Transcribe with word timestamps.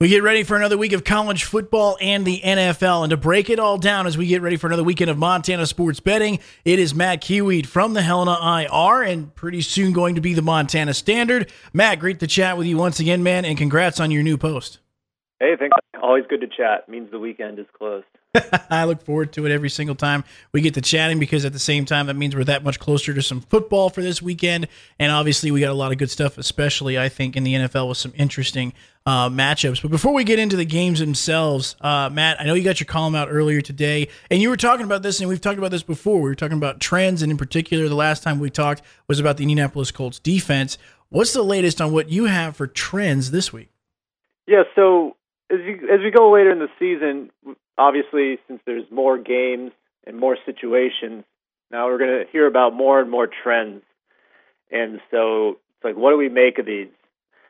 We 0.00 0.08
get 0.08 0.22
ready 0.22 0.44
for 0.44 0.56
another 0.56 0.78
week 0.78 0.94
of 0.94 1.04
college 1.04 1.44
football 1.44 1.98
and 2.00 2.24
the 2.24 2.40
NFL. 2.40 3.02
And 3.02 3.10
to 3.10 3.18
break 3.18 3.50
it 3.50 3.58
all 3.58 3.76
down 3.76 4.06
as 4.06 4.16
we 4.16 4.26
get 4.26 4.40
ready 4.40 4.56
for 4.56 4.66
another 4.66 4.82
weekend 4.82 5.10
of 5.10 5.18
Montana 5.18 5.66
sports 5.66 6.00
betting, 6.00 6.38
it 6.64 6.78
is 6.78 6.94
Matt 6.94 7.20
Kiewiet 7.20 7.66
from 7.66 7.92
the 7.92 8.00
Helena 8.00 8.38
IR 8.40 9.02
and 9.02 9.34
pretty 9.34 9.60
soon 9.60 9.92
going 9.92 10.14
to 10.14 10.22
be 10.22 10.32
the 10.32 10.40
Montana 10.40 10.94
Standard. 10.94 11.52
Matt, 11.74 12.00
great 12.00 12.18
to 12.20 12.26
chat 12.26 12.56
with 12.56 12.66
you 12.66 12.78
once 12.78 12.98
again, 12.98 13.22
man, 13.22 13.44
and 13.44 13.58
congrats 13.58 14.00
on 14.00 14.10
your 14.10 14.22
new 14.22 14.38
post. 14.38 14.78
Hey, 15.38 15.52
thanks. 15.58 15.76
Always 16.02 16.24
good 16.30 16.40
to 16.40 16.48
chat. 16.48 16.88
Means 16.88 17.10
the 17.10 17.18
weekend 17.18 17.58
is 17.58 17.66
close. 17.76 18.04
I 18.70 18.84
look 18.84 19.02
forward 19.02 19.32
to 19.32 19.46
it 19.46 19.52
every 19.52 19.70
single 19.70 19.96
time 19.96 20.22
we 20.52 20.60
get 20.60 20.74
to 20.74 20.80
chatting 20.80 21.18
because 21.18 21.44
at 21.44 21.52
the 21.52 21.58
same 21.58 21.84
time 21.84 22.06
that 22.06 22.14
means 22.14 22.36
we're 22.36 22.44
that 22.44 22.62
much 22.62 22.78
closer 22.78 23.12
to 23.12 23.22
some 23.22 23.40
football 23.40 23.90
for 23.90 24.02
this 24.02 24.22
weekend, 24.22 24.68
and 24.98 25.10
obviously 25.10 25.50
we 25.50 25.60
got 25.60 25.70
a 25.70 25.74
lot 25.74 25.90
of 25.90 25.98
good 25.98 26.10
stuff, 26.10 26.38
especially 26.38 26.98
I 26.98 27.08
think 27.08 27.36
in 27.36 27.42
the 27.42 27.54
NFL 27.54 27.88
with 27.88 27.98
some 27.98 28.12
interesting 28.16 28.72
uh, 29.04 29.28
matchups. 29.28 29.82
But 29.82 29.90
before 29.90 30.12
we 30.12 30.22
get 30.22 30.38
into 30.38 30.56
the 30.56 30.64
games 30.64 31.00
themselves, 31.00 31.74
uh, 31.80 32.08
Matt, 32.12 32.40
I 32.40 32.44
know 32.44 32.54
you 32.54 32.62
got 32.62 32.78
your 32.78 32.86
column 32.86 33.16
out 33.16 33.28
earlier 33.30 33.60
today, 33.60 34.08
and 34.30 34.40
you 34.40 34.48
were 34.48 34.56
talking 34.56 34.86
about 34.86 35.02
this, 35.02 35.18
and 35.18 35.28
we've 35.28 35.40
talked 35.40 35.58
about 35.58 35.72
this 35.72 35.82
before. 35.82 36.20
We 36.20 36.28
were 36.28 36.36
talking 36.36 36.58
about 36.58 36.78
trends, 36.78 37.22
and 37.22 37.32
in 37.32 37.38
particular, 37.38 37.88
the 37.88 37.96
last 37.96 38.22
time 38.22 38.38
we 38.38 38.50
talked 38.50 38.82
was 39.08 39.18
about 39.18 39.38
the 39.38 39.42
Indianapolis 39.42 39.90
Colts 39.90 40.20
defense. 40.20 40.78
What's 41.08 41.32
the 41.32 41.42
latest 41.42 41.80
on 41.80 41.92
what 41.92 42.10
you 42.10 42.26
have 42.26 42.54
for 42.54 42.68
trends 42.68 43.32
this 43.32 43.52
week? 43.52 43.70
Yeah, 44.46 44.62
so 44.76 45.16
as 45.50 45.58
you, 45.64 45.88
as 45.92 46.00
we 46.00 46.12
go 46.12 46.32
later 46.32 46.52
in 46.52 46.60
the 46.60 46.68
season, 46.78 47.30
obviously, 47.80 48.38
since 48.46 48.60
there's 48.66 48.84
more 48.90 49.16
games 49.18 49.72
and 50.06 50.18
more 50.18 50.36
situations, 50.44 51.24
now 51.70 51.86
we're 51.86 51.98
going 51.98 52.24
to 52.24 52.30
hear 52.30 52.46
about 52.46 52.74
more 52.74 53.00
and 53.00 53.10
more 53.10 53.26
trends. 53.42 53.82
And 54.70 55.00
so 55.10 55.50
it's 55.50 55.84
like, 55.84 55.96
what 55.96 56.10
do 56.10 56.18
we 56.18 56.28
make 56.28 56.58
of 56.58 56.66
these? 56.66 56.88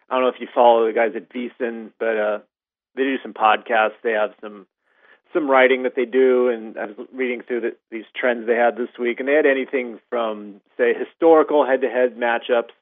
I 0.08 0.14
don't 0.14 0.22
know 0.22 0.28
if 0.28 0.40
you 0.40 0.48
follow 0.54 0.86
the 0.86 0.92
guys 0.92 1.12
at 1.16 1.28
VSiN, 1.30 1.92
but 1.98 2.16
uh, 2.16 2.38
they 2.94 3.02
do 3.02 3.16
some 3.22 3.34
podcasts. 3.34 4.00
They 4.02 4.12
have 4.12 4.30
some 4.40 4.66
some 5.32 5.48
writing 5.48 5.84
that 5.84 5.94
they 5.94 6.06
do, 6.06 6.48
and 6.48 6.76
I 6.76 6.86
was 6.86 7.06
reading 7.14 7.42
through 7.46 7.60
the, 7.60 7.76
these 7.92 8.04
trends 8.16 8.48
they 8.48 8.56
had 8.56 8.76
this 8.76 8.88
week, 8.98 9.20
and 9.20 9.28
they 9.28 9.34
had 9.34 9.46
anything 9.46 10.00
from 10.08 10.60
say 10.76 10.92
historical 10.92 11.64
head-to-head 11.64 12.16
matchups 12.16 12.74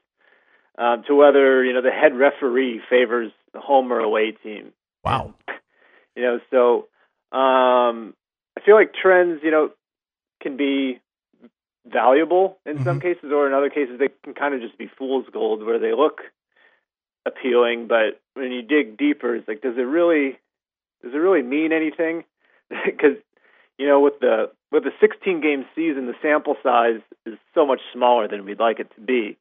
um, 0.79 1.05
to 1.07 1.15
whether 1.15 1.63
you 1.63 1.75
know 1.75 1.83
the 1.83 1.91
head 1.91 2.17
referee 2.17 2.81
favors 2.89 3.33
the 3.53 3.61
home 3.61 3.93
or 3.93 4.01
away 4.01 4.33
team. 4.33 4.73
Wow. 5.05 5.35
You 6.17 6.23
know, 6.23 6.41
so 6.51 6.89
um, 7.33 8.15
I 8.57 8.61
feel 8.65 8.75
like 8.75 8.95
trends, 8.95 9.41
you 9.43 9.51
know, 9.51 9.71
can 10.41 10.57
be 10.57 11.01
valuable 11.87 12.59
in 12.65 12.77
mm-hmm. 12.77 12.85
some 12.85 13.01
cases, 13.01 13.31
or 13.33 13.47
in 13.47 13.55
other 13.55 13.71
cases 13.71 13.99
they 13.99 14.09
can 14.25 14.35
kind 14.35 14.55
of 14.55 14.61
just 14.61 14.79
be 14.79 14.91
fool's 14.99 15.27
gold, 15.33 15.65
where 15.65 15.79
they 15.79 15.93
look 15.93 16.21
appealing, 17.27 17.89
but 17.89 18.21
when 18.35 18.51
you 18.53 18.63
dig 18.63 18.97
deeper, 18.97 19.35
it's 19.35 19.49
like, 19.49 19.61
does 19.61 19.77
it 19.77 19.83
really, 19.83 20.39
does 21.03 21.13
it 21.13 21.19
really 21.19 21.43
mean 21.43 21.73
anything? 21.73 22.25
Because 22.85 23.17
you 23.79 23.87
know, 23.87 24.01
with 24.01 24.21
the 24.21 24.51
with 24.71 24.85
the 24.85 24.91
16 25.01 25.41
game 25.41 25.65
season, 25.75 26.07
the 26.07 26.15
sample 26.21 26.57
size 26.63 27.01
is 27.25 27.39
so 27.55 27.65
much 27.65 27.81
smaller 27.95 28.29
than 28.29 28.45
we'd 28.45 28.59
like 28.59 28.81
it 28.81 28.93
to 28.97 29.01
be, 29.01 29.39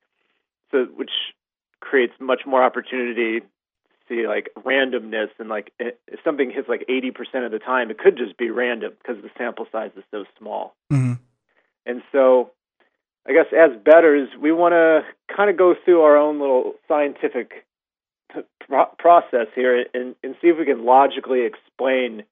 so 0.71 0.85
which 0.95 1.11
creates 1.81 2.13
much 2.19 2.41
more 2.45 2.63
opportunity 2.63 3.41
see 4.07 4.27
like 4.27 4.49
randomness 4.65 5.29
and 5.39 5.49
like 5.49 5.71
if 5.79 5.95
something 6.23 6.51
hits 6.51 6.69
like 6.69 6.85
80% 6.89 7.45
of 7.45 7.51
the 7.51 7.59
time 7.59 7.89
it 7.91 7.97
could 7.97 8.17
just 8.17 8.37
be 8.37 8.49
random 8.49 8.93
because 8.97 9.21
the 9.21 9.29
sample 9.37 9.67
size 9.71 9.91
is 9.95 10.03
so 10.11 10.25
small 10.37 10.75
mm-hmm. 10.91 11.13
and 11.85 12.01
so 12.11 12.51
i 13.27 13.33
guess 13.33 13.47
as 13.53 13.71
betters 13.83 14.29
we 14.39 14.51
want 14.51 14.73
to 14.73 15.01
kind 15.35 15.49
of 15.49 15.57
go 15.57 15.75
through 15.83 16.01
our 16.01 16.17
own 16.17 16.39
little 16.39 16.73
scientific 16.87 17.65
pro- 18.67 18.91
process 18.97 19.47
here 19.55 19.85
and, 19.93 20.15
and 20.23 20.35
see 20.41 20.47
if 20.47 20.57
we 20.57 20.65
can 20.65 20.85
logically 20.85 21.45
explain 21.45 22.23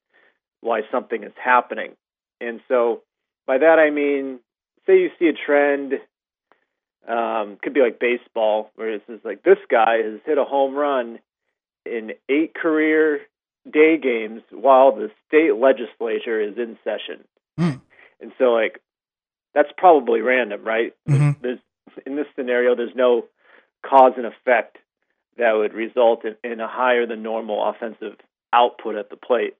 why 0.60 0.82
something 0.90 1.22
is 1.22 1.32
happening 1.42 1.92
and 2.40 2.60
so 2.68 3.02
by 3.46 3.58
that 3.58 3.78
i 3.78 3.90
mean 3.90 4.38
say 4.86 5.00
you 5.00 5.10
see 5.18 5.26
a 5.26 5.32
trend 5.32 5.94
um, 7.08 7.58
could 7.62 7.74
be 7.74 7.80
like 7.80 8.00
baseball, 8.00 8.70
where 8.74 8.90
it's 8.90 9.06
just 9.06 9.24
like 9.24 9.42
this 9.42 9.58
guy 9.70 9.98
has 10.02 10.20
hit 10.24 10.38
a 10.38 10.44
home 10.44 10.74
run 10.74 11.18
in 11.86 12.12
eight 12.28 12.54
career 12.54 13.20
day 13.70 13.98
games 13.98 14.42
while 14.50 14.94
the 14.94 15.10
state 15.26 15.54
legislature 15.56 16.40
is 16.40 16.56
in 16.56 16.78
session. 16.84 17.24
Mm. 17.58 17.80
And 18.20 18.32
so, 18.38 18.52
like, 18.52 18.80
that's 19.54 19.70
probably 19.76 20.20
random, 20.20 20.64
right? 20.64 20.94
Mm-hmm. 21.08 21.42
There's 21.42 21.58
in 22.04 22.16
this 22.16 22.26
scenario, 22.36 22.74
there's 22.74 22.94
no 22.94 23.24
cause 23.88 24.12
and 24.16 24.26
effect 24.26 24.78
that 25.38 25.52
would 25.52 25.74
result 25.74 26.24
in, 26.24 26.36
in 26.50 26.60
a 26.60 26.68
higher 26.68 27.06
than 27.06 27.22
normal 27.22 27.66
offensive 27.68 28.16
output 28.52 28.96
at 28.96 29.10
the 29.10 29.16
plate. 29.16 29.54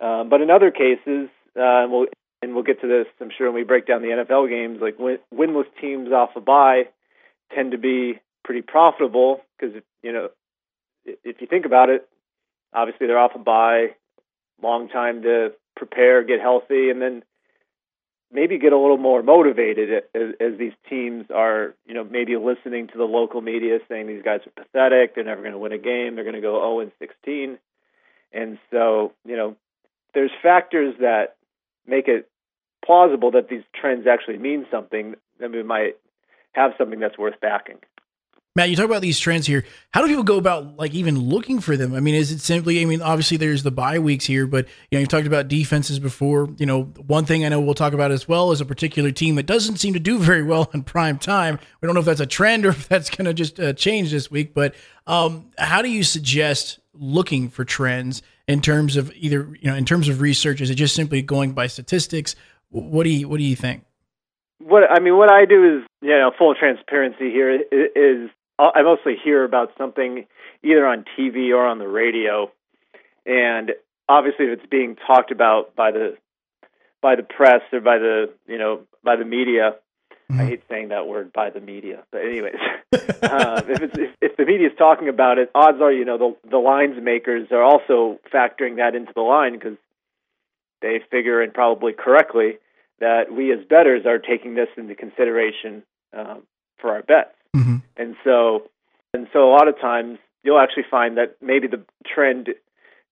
Um, 0.00 0.28
but 0.28 0.40
in 0.40 0.50
other 0.50 0.70
cases, 0.70 1.28
uh, 1.56 1.86
we'll, 1.88 2.06
and 2.42 2.54
we'll 2.54 2.64
get 2.64 2.80
to 2.80 2.88
this, 2.88 3.06
I'm 3.20 3.30
sure, 3.36 3.48
when 3.48 3.56
we 3.56 3.64
break 3.64 3.86
down 3.86 4.02
the 4.02 4.08
NFL 4.08 4.48
games. 4.48 4.78
Like 4.80 4.98
win, 4.98 5.18
winless 5.34 5.66
teams 5.80 6.10
off 6.12 6.30
a 6.36 6.40
bye 6.40 6.84
tend 7.54 7.72
to 7.72 7.78
be 7.78 8.20
pretty 8.44 8.62
profitable 8.62 9.42
because 9.58 9.82
you 10.02 10.12
know 10.12 10.28
if 11.24 11.40
you 11.40 11.46
think 11.46 11.66
about 11.66 11.90
it, 11.90 12.08
obviously 12.72 13.06
they're 13.06 13.18
off 13.18 13.32
a 13.34 13.38
bye, 13.38 13.94
long 14.62 14.88
time 14.88 15.22
to 15.22 15.52
prepare, 15.76 16.22
get 16.22 16.40
healthy, 16.40 16.90
and 16.90 17.00
then 17.00 17.22
maybe 18.32 18.58
get 18.58 18.72
a 18.72 18.78
little 18.78 18.98
more 18.98 19.22
motivated 19.22 20.04
as, 20.14 20.34
as 20.40 20.58
these 20.58 20.72
teams 20.88 21.26
are, 21.34 21.74
you 21.86 21.94
know, 21.94 22.04
maybe 22.04 22.36
listening 22.36 22.86
to 22.88 22.98
the 22.98 23.04
local 23.04 23.40
media 23.40 23.78
saying 23.88 24.06
these 24.06 24.22
guys 24.22 24.40
are 24.46 24.62
pathetic, 24.62 25.14
they're 25.14 25.24
never 25.24 25.40
going 25.40 25.52
to 25.52 25.58
win 25.58 25.72
a 25.72 25.78
game, 25.78 26.14
they're 26.14 26.24
going 26.24 26.34
to 26.34 26.40
go 26.40 26.60
0 26.60 26.80
and 26.80 26.92
16, 26.98 27.58
and 28.32 28.58
so 28.70 29.12
you 29.24 29.36
know, 29.36 29.56
there's 30.14 30.30
factors 30.42 30.94
that 31.00 31.36
make 31.86 32.08
it 32.08 32.28
plausible 32.84 33.32
that 33.32 33.48
these 33.48 33.62
trends 33.74 34.06
actually 34.06 34.38
mean 34.38 34.66
something, 34.70 35.14
that 35.40 35.50
we 35.50 35.62
might 35.62 35.96
have 36.52 36.72
something 36.78 37.00
that's 37.00 37.18
worth 37.18 37.40
backing. 37.40 37.78
Matt, 38.56 38.68
you 38.68 38.74
talk 38.74 38.86
about 38.86 39.00
these 39.00 39.20
trends 39.20 39.46
here. 39.46 39.64
How 39.92 40.00
do 40.00 40.08
people 40.08 40.24
go 40.24 40.36
about 40.36 40.76
like 40.76 40.92
even 40.92 41.20
looking 41.20 41.60
for 41.60 41.76
them? 41.76 41.94
I 41.94 42.00
mean, 42.00 42.16
is 42.16 42.32
it 42.32 42.40
simply? 42.40 42.82
I 42.82 42.84
mean, 42.84 43.00
obviously 43.00 43.36
there's 43.36 43.62
the 43.62 43.70
bye 43.70 44.00
weeks 44.00 44.24
here, 44.24 44.44
but 44.48 44.66
you 44.90 44.96
know 44.96 44.98
you've 44.98 45.08
talked 45.08 45.28
about 45.28 45.46
defenses 45.46 46.00
before. 46.00 46.48
You 46.58 46.66
know, 46.66 46.82
one 47.06 47.24
thing 47.24 47.44
I 47.44 47.48
know 47.50 47.60
we'll 47.60 47.74
talk 47.74 47.92
about 47.92 48.10
as 48.10 48.26
well 48.26 48.50
is 48.50 48.60
a 48.60 48.64
particular 48.64 49.12
team 49.12 49.36
that 49.36 49.46
doesn't 49.46 49.76
seem 49.76 49.94
to 49.94 50.00
do 50.00 50.18
very 50.18 50.42
well 50.42 50.68
in 50.74 50.82
prime 50.82 51.16
time. 51.16 51.60
We 51.80 51.86
don't 51.86 51.94
know 51.94 52.00
if 52.00 52.06
that's 52.06 52.20
a 52.20 52.26
trend 52.26 52.66
or 52.66 52.70
if 52.70 52.88
that's 52.88 53.08
going 53.08 53.26
to 53.26 53.34
just 53.34 53.60
uh, 53.60 53.72
change 53.74 54.10
this 54.10 54.32
week. 54.32 54.52
But 54.52 54.74
um, 55.06 55.52
how 55.56 55.80
do 55.80 55.88
you 55.88 56.02
suggest 56.02 56.80
looking 56.92 57.50
for 57.50 57.64
trends 57.64 58.20
in 58.48 58.60
terms 58.60 58.96
of 58.96 59.12
either 59.14 59.56
you 59.60 59.70
know 59.70 59.76
in 59.76 59.84
terms 59.84 60.08
of 60.08 60.20
research? 60.20 60.60
Is 60.60 60.70
it 60.70 60.74
just 60.74 60.96
simply 60.96 61.22
going 61.22 61.52
by 61.52 61.68
statistics? 61.68 62.34
What 62.70 63.04
do 63.04 63.10
you 63.10 63.28
What 63.28 63.38
do 63.38 63.44
you 63.44 63.54
think? 63.54 63.84
What 64.58 64.82
I 64.90 64.98
mean, 64.98 65.16
what 65.16 65.30
I 65.30 65.44
do 65.44 65.76
is, 65.76 65.86
you 66.02 66.10
know, 66.10 66.32
full 66.36 66.56
transparency 66.56 67.30
here 67.30 67.60
is 67.70 68.28
I 68.74 68.82
mostly 68.82 69.16
hear 69.22 69.44
about 69.44 69.72
something 69.78 70.26
either 70.62 70.86
on 70.86 71.04
TV 71.18 71.54
or 71.54 71.66
on 71.66 71.78
the 71.78 71.88
radio, 71.88 72.50
and 73.24 73.72
obviously 74.08 74.46
if 74.46 74.58
it's 74.58 74.70
being 74.70 74.96
talked 75.06 75.30
about 75.30 75.74
by 75.74 75.92
the 75.92 76.16
by 77.00 77.16
the 77.16 77.22
press 77.22 77.62
or 77.72 77.80
by 77.80 77.98
the 77.98 78.30
you 78.46 78.58
know 78.58 78.82
by 79.04 79.16
the 79.16 79.24
media. 79.24 79.76
Mm-hmm. 80.30 80.40
I 80.40 80.44
hate 80.44 80.62
saying 80.68 80.88
that 80.90 81.08
word 81.08 81.32
by 81.32 81.50
the 81.50 81.60
media, 81.60 82.04
but 82.12 82.18
anyways, 82.18 82.54
uh, 82.92 83.62
if 83.66 83.82
it's 83.82 83.98
if, 83.98 84.10
if 84.20 84.36
the 84.36 84.44
media 84.44 84.68
is 84.68 84.76
talking 84.78 85.08
about 85.08 85.38
it, 85.38 85.50
odds 85.54 85.80
are 85.80 85.92
you 85.92 86.04
know 86.04 86.18
the 86.18 86.50
the 86.50 86.58
lines 86.58 87.02
makers 87.02 87.48
are 87.50 87.62
also 87.62 88.20
factoring 88.32 88.76
that 88.76 88.94
into 88.94 89.12
the 89.14 89.22
line 89.22 89.54
because 89.54 89.76
they 90.82 91.00
figure 91.10 91.42
and 91.42 91.52
probably 91.52 91.92
correctly 91.92 92.58
that 93.00 93.32
we 93.32 93.52
as 93.52 93.58
betters 93.68 94.06
are 94.06 94.18
taking 94.18 94.54
this 94.54 94.68
into 94.76 94.94
consideration 94.94 95.82
um, 96.16 96.42
for 96.80 96.92
our 96.92 97.02
bets. 97.02 97.34
Mm-hmm. 97.54 97.76
And 97.96 98.16
so, 98.24 98.70
and 99.14 99.28
so 99.32 99.48
a 99.48 99.52
lot 99.52 99.68
of 99.68 99.78
times 99.80 100.18
you'll 100.42 100.60
actually 100.60 100.84
find 100.90 101.16
that 101.16 101.36
maybe 101.40 101.66
the 101.66 101.82
trend 102.06 102.48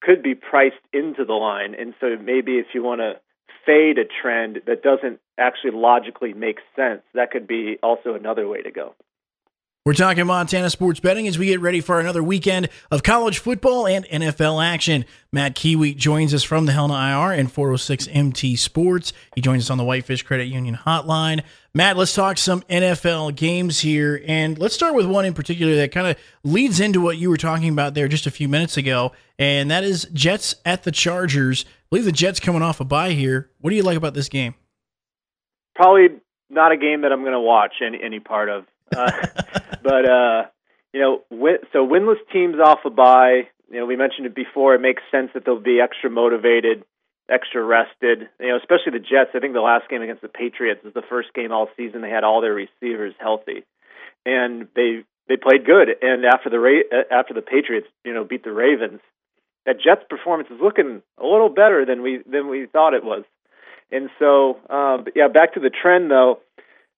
could 0.01 0.23
be 0.23 0.35
priced 0.35 0.77
into 0.93 1.25
the 1.25 1.35
line. 1.35 1.75
And 1.75 1.95
so 2.01 2.17
maybe 2.17 2.53
if 2.59 2.67
you 2.75 2.83
want 2.83 3.01
to 3.01 3.15
fade 3.67 3.99
a 3.99 4.05
trend 4.05 4.61
that 4.67 4.83
doesn't 4.83 5.21
actually 5.37 5.73
logically 5.73 6.33
make 6.33 6.59
sense, 6.77 7.03
that 7.15 7.31
could 7.31 7.47
be 7.47 7.79
also 7.83 8.15
another 8.15 8.47
way 8.49 8.63
to 8.63 8.71
go. 8.71 8.95
We're 9.89 9.95
talking 9.95 10.27
Montana 10.27 10.69
sports 10.69 11.01
betting 11.01 11.27
as 11.29 11.39
we 11.39 11.47
get 11.47 11.63
ready 11.63 11.81
for 11.81 11.99
another 11.99 12.23
weekend 12.23 12.69
of 12.91 13.03
college 13.03 13.39
football 13.39 13.87
and 13.87 14.05
NFL 14.05 14.63
action. 14.63 15.07
Matt 15.33 15.57
Kiewiet 15.57 15.97
joins 15.97 16.35
us 16.35 16.43
from 16.45 16.67
the 16.67 16.73
Helena 16.73 16.93
IR 16.93 17.33
and 17.33 17.51
406 17.51 18.07
MT 18.13 18.57
Sports. 18.57 19.15
He 19.35 19.41
joins 19.41 19.63
us 19.63 19.71
on 19.71 19.79
the 19.79 19.85
Whitefish 19.85 20.25
Credit 20.25 20.45
Union 20.45 20.77
hotline. 20.77 21.43
Matt, 21.73 21.97
let's 21.97 22.15
talk 22.15 22.37
some 22.37 22.61
NFL 22.65 23.35
games 23.35 23.81
here. 23.81 24.23
And 24.27 24.59
let's 24.59 24.75
start 24.75 24.95
with 24.95 25.07
one 25.07 25.25
in 25.25 25.33
particular 25.33 25.75
that 25.77 25.91
kind 25.91 26.07
of 26.07 26.19
leads 26.45 26.81
into 26.81 27.01
what 27.01 27.17
you 27.17 27.31
were 27.31 27.39
talking 27.39 27.71
about 27.71 27.95
there 27.95 28.09
just 28.09 28.27
a 28.27 28.31
few 28.31 28.47
minutes 28.47 28.77
ago. 28.77 29.13
And 29.39 29.71
that 29.71 29.85
is 29.85 30.05
Jets 30.13 30.57
at 30.67 30.83
the 30.83 30.93
Chargers. 30.93 31.65
I 31.67 31.71
believe 31.89 32.05
the 32.05 32.13
Jets 32.13 32.41
coming 32.41 32.61
off 32.61 32.79
a 32.81 32.85
bye 32.85 33.13
here. 33.13 33.49
What 33.63 33.71
do 33.71 33.77
you 33.77 33.85
like 33.85 33.97
about 33.97 34.13
this 34.13 34.29
game? 34.29 34.55
Probably 35.75 36.09
not 36.51 36.73
a 36.73 36.77
game 36.77 37.01
that 37.01 37.11
I'm 37.11 37.23
going 37.23 37.33
to 37.33 37.41
watch 37.41 37.77
any, 37.83 37.99
any 38.05 38.21
part 38.21 38.51
of. 38.51 38.67
Uh, 38.95 39.11
but 39.89 40.05
uh, 40.05 40.43
you 40.93 41.01
know, 41.01 41.23
win, 41.31 41.57
so 41.73 41.87
winless 41.87 42.21
teams 42.31 42.57
off 42.63 42.81
a 42.85 42.91
bye. 42.91 43.49
You 43.71 43.81
know, 43.81 43.87
we 43.87 43.97
mentioned 43.97 44.27
it 44.27 44.35
before. 44.35 44.75
It 44.75 44.81
makes 44.81 45.03
sense 45.11 45.31
that 45.33 45.45
they'll 45.47 45.61
be 45.61 45.81
extra 45.81 46.11
motivated, 46.11 46.85
extra 47.31 47.65
rested. 47.65 48.29
You 48.39 48.49
know, 48.49 48.57
especially 48.57 48.99
the 48.99 49.05
Jets. 49.05 49.31
I 49.35 49.41
think 49.41 49.55
the 49.55 49.61
last 49.61 49.89
game 49.89 50.03
against 50.03 50.21
the 50.21 50.29
Patriots 50.29 50.85
was 50.85 50.93
the 50.93 51.09
first 51.09 51.33
game 51.35 51.53
all 51.53 51.69
season 51.77 52.03
they 52.03 52.11
had 52.11 52.25
all 52.25 52.43
their 52.43 52.53
receivers 52.53 53.15
healthy, 53.19 53.65
and 54.27 54.69
they 54.77 55.05
they 55.27 55.37
played 55.37 55.65
good. 55.65 55.89
And 56.03 56.25
after 56.27 56.51
the 56.51 56.61
uh, 56.93 57.15
after 57.15 57.33
the 57.33 57.43
Patriots, 57.43 57.89
you 58.05 58.13
know, 58.13 58.25
beat 58.25 58.45
the 58.45 58.53
Ravens, 58.53 59.01
that 59.65 59.81
Jets 59.81 60.05
performance 60.11 60.51
is 60.51 60.61
looking 60.61 61.01
a 61.17 61.25
little 61.25 61.49
better 61.49 61.87
than 61.87 62.03
we 62.03 62.21
than 62.31 62.49
we 62.49 62.67
thought 62.67 62.93
it 62.93 63.05
was. 63.05 63.25
And 63.91 64.11
so, 64.19 64.59
um, 64.69 65.07
yeah, 65.17 65.29
back 65.29 65.55
to 65.55 65.61
the 65.61 65.71
trend 65.71 66.11
though 66.11 66.41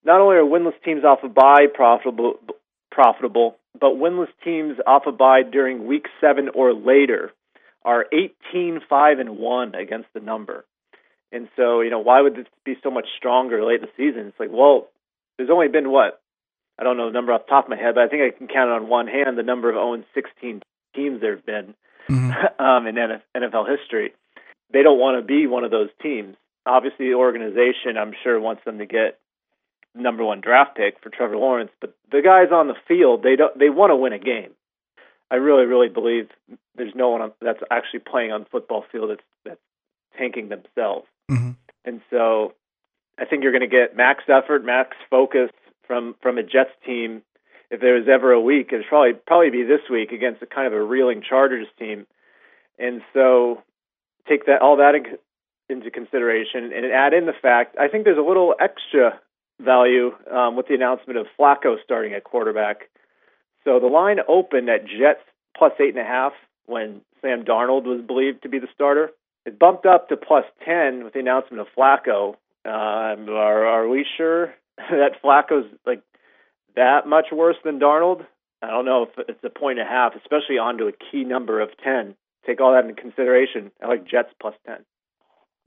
not 0.03 0.21
only 0.21 0.35
are 0.35 0.43
winless 0.43 0.73
teams 0.83 1.03
off 1.03 1.19
a 1.23 1.27
of 1.27 1.33
bye 1.33 1.67
profitable, 1.73 2.35
profitable, 2.91 3.57
but 3.79 3.91
winless 3.91 4.27
teams 4.43 4.77
off 4.85 5.03
a 5.07 5.11
bye 5.11 5.43
during 5.43 5.87
week 5.87 6.05
seven 6.19 6.49
or 6.53 6.73
later 6.73 7.31
are 7.83 8.05
18 8.13 8.81
5 8.87 9.19
and 9.19 9.37
1 9.37 9.75
against 9.75 10.07
the 10.13 10.19
number. 10.19 10.65
And 11.31 11.47
so, 11.55 11.81
you 11.81 11.89
know, 11.89 11.99
why 11.99 12.21
would 12.21 12.35
this 12.35 12.45
be 12.65 12.75
so 12.83 12.91
much 12.91 13.07
stronger 13.17 13.63
late 13.63 13.81
in 13.81 13.87
the 13.87 13.91
season? 13.95 14.27
It's 14.27 14.39
like, 14.39 14.49
well, 14.51 14.89
there's 15.37 15.49
only 15.49 15.69
been 15.69 15.89
what? 15.89 16.21
I 16.77 16.83
don't 16.83 16.97
know 16.97 17.07
the 17.07 17.13
number 17.13 17.31
off 17.31 17.45
the 17.45 17.49
top 17.49 17.65
of 17.65 17.69
my 17.69 17.77
head, 17.77 17.95
but 17.95 18.03
I 18.03 18.07
think 18.07 18.21
I 18.23 18.37
can 18.37 18.47
count 18.47 18.69
it 18.69 18.73
on 18.73 18.89
one 18.89 19.07
hand 19.07 19.37
the 19.37 19.43
number 19.43 19.69
of 19.69 19.75
0 19.75 20.03
16 20.13 20.61
teams 20.95 21.21
there 21.21 21.35
have 21.35 21.45
been 21.45 21.73
mm-hmm. 22.09 22.31
um, 22.63 22.87
in 22.87 22.95
NFL 22.95 23.69
history. 23.69 24.13
They 24.73 24.83
don't 24.83 24.99
want 24.99 25.21
to 25.21 25.25
be 25.25 25.47
one 25.47 25.63
of 25.63 25.71
those 25.71 25.89
teams. 26.01 26.35
Obviously, 26.65 27.07
the 27.07 27.15
organization, 27.15 27.97
I'm 27.97 28.13
sure, 28.23 28.39
wants 28.39 28.63
them 28.65 28.77
to 28.77 28.85
get 28.85 29.19
number 29.95 30.23
one 30.23 30.41
draft 30.41 30.77
pick 30.77 30.99
for 31.01 31.09
Trevor 31.09 31.37
Lawrence, 31.37 31.71
but 31.79 31.95
the 32.11 32.21
guys 32.21 32.51
on 32.51 32.67
the 32.67 32.75
field 32.87 33.23
they 33.23 33.35
don't 33.35 33.57
they 33.57 33.69
want 33.69 33.91
to 33.91 33.95
win 33.95 34.13
a 34.13 34.19
game. 34.19 34.51
I 35.29 35.35
really 35.35 35.65
really 35.65 35.89
believe 35.89 36.29
there's 36.75 36.95
no 36.95 37.09
one 37.09 37.31
that's 37.41 37.61
actually 37.69 37.99
playing 37.99 38.31
on 38.31 38.41
the 38.41 38.49
football 38.49 38.85
field 38.91 39.11
that's 39.11 39.23
that's 39.45 39.61
tanking 40.17 40.49
themselves. 40.49 41.07
Mm-hmm. 41.29 41.51
And 41.85 42.01
so 42.09 42.53
I 43.17 43.25
think 43.25 43.43
you're 43.43 43.51
going 43.51 43.61
to 43.61 43.67
get 43.67 43.95
max 43.95 44.23
effort, 44.27 44.65
max 44.65 44.95
focus 45.09 45.51
from 45.85 46.15
from 46.21 46.37
a 46.37 46.43
Jets 46.43 46.71
team. 46.85 47.21
If 47.69 47.79
there 47.79 47.95
was 47.95 48.07
ever 48.11 48.33
a 48.33 48.41
week, 48.41 48.69
it'd 48.73 48.85
probably 48.87 49.13
probably 49.13 49.49
be 49.49 49.63
this 49.63 49.89
week 49.89 50.11
against 50.11 50.41
a 50.41 50.45
kind 50.45 50.67
of 50.67 50.73
a 50.73 50.83
reeling 50.83 51.21
Chargers 51.27 51.67
team. 51.79 52.05
And 52.77 53.01
so 53.13 53.61
take 54.27 54.45
that 54.45 54.61
all 54.61 54.77
that 54.77 54.95
into 55.69 55.91
consideration 55.91 56.71
and 56.73 56.85
add 56.85 57.13
in 57.13 57.25
the 57.25 57.33
fact 57.41 57.77
I 57.79 57.87
think 57.87 58.03
there's 58.03 58.17
a 58.17 58.27
little 58.27 58.55
extra 58.59 59.19
value 59.63 60.11
um, 60.31 60.55
with 60.55 60.67
the 60.67 60.75
announcement 60.75 61.19
of 61.19 61.27
Flacco 61.39 61.75
starting 61.83 62.13
at 62.13 62.23
quarterback. 62.23 62.89
So 63.63 63.79
the 63.79 63.87
line 63.87 64.17
opened 64.27 64.69
at 64.69 64.85
Jets 64.85 65.21
plus 65.57 65.73
eight 65.79 65.95
and 65.95 65.99
a 65.99 66.07
half 66.07 66.33
when 66.65 67.01
Sam 67.21 67.43
Darnold 67.43 67.83
was 67.83 68.01
believed 68.05 68.43
to 68.43 68.49
be 68.49 68.59
the 68.59 68.67
starter. 68.73 69.11
It 69.45 69.59
bumped 69.59 69.85
up 69.85 70.09
to 70.09 70.17
plus 70.17 70.45
ten 70.65 71.03
with 71.03 71.13
the 71.13 71.19
announcement 71.19 71.61
of 71.61 71.67
Flacco. 71.77 72.35
Um, 72.63 73.29
are 73.29 73.65
are 73.65 73.87
we 73.87 74.05
sure 74.17 74.53
that 74.77 75.21
Flacco's 75.23 75.69
like 75.85 76.01
that 76.75 77.07
much 77.07 77.27
worse 77.31 77.57
than 77.63 77.79
Darnold? 77.79 78.25
I 78.61 78.67
don't 78.67 78.85
know 78.85 79.03
if 79.03 79.09
it's 79.27 79.43
a 79.43 79.49
point 79.49 79.79
and 79.79 79.87
a 79.87 79.91
half, 79.91 80.13
especially 80.15 80.59
onto 80.59 80.87
a 80.87 80.91
key 80.91 81.23
number 81.23 81.59
of 81.59 81.69
ten. 81.83 82.15
Take 82.45 82.61
all 82.61 82.73
that 82.73 82.87
into 82.87 82.99
consideration. 82.99 83.71
I 83.83 83.87
like 83.87 84.07
Jets 84.07 84.29
plus 84.39 84.55
ten. 84.65 84.85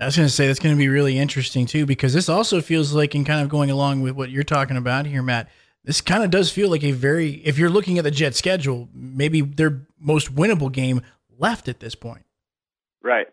I 0.00 0.06
was 0.06 0.17
going 0.17 0.26
to 0.26 0.32
say 0.32 0.46
that's 0.46 0.58
going 0.58 0.75
to 0.75 0.79
be 0.79 0.88
really 0.88 1.19
interesting 1.19 1.67
too, 1.67 1.87
because 1.87 2.12
this 2.12 2.29
also 2.29 2.61
feels 2.61 2.93
like, 2.93 3.14
and 3.14 3.25
kind 3.25 3.43
of 3.43 3.49
going 3.49 3.70
along 3.70 4.02
with 4.02 4.14
what 4.14 4.31
you're 4.31 4.43
talking 4.43 4.76
about 4.76 5.06
here, 5.06 5.23
Matt. 5.23 5.49
This 5.85 6.00
kind 6.00 6.25
of 6.25 6.31
does 6.31 6.50
feel 6.50 6.70
like 6.70 6.82
a 6.82 6.93
very, 6.93 7.32
if 7.44 7.58
you're 7.58 7.70
looking 7.70 7.99
at 7.99 8.05
the 8.05 8.11
Jet 8.11 8.35
schedule, 8.35 8.88
maybe 8.94 9.43
their 9.43 9.87
most 10.00 10.35
winnable 10.35 10.73
game 10.73 11.02
left 11.38 11.69
at 11.69 11.81
this 11.81 11.94
point. 11.94 12.25
Right. 13.02 13.26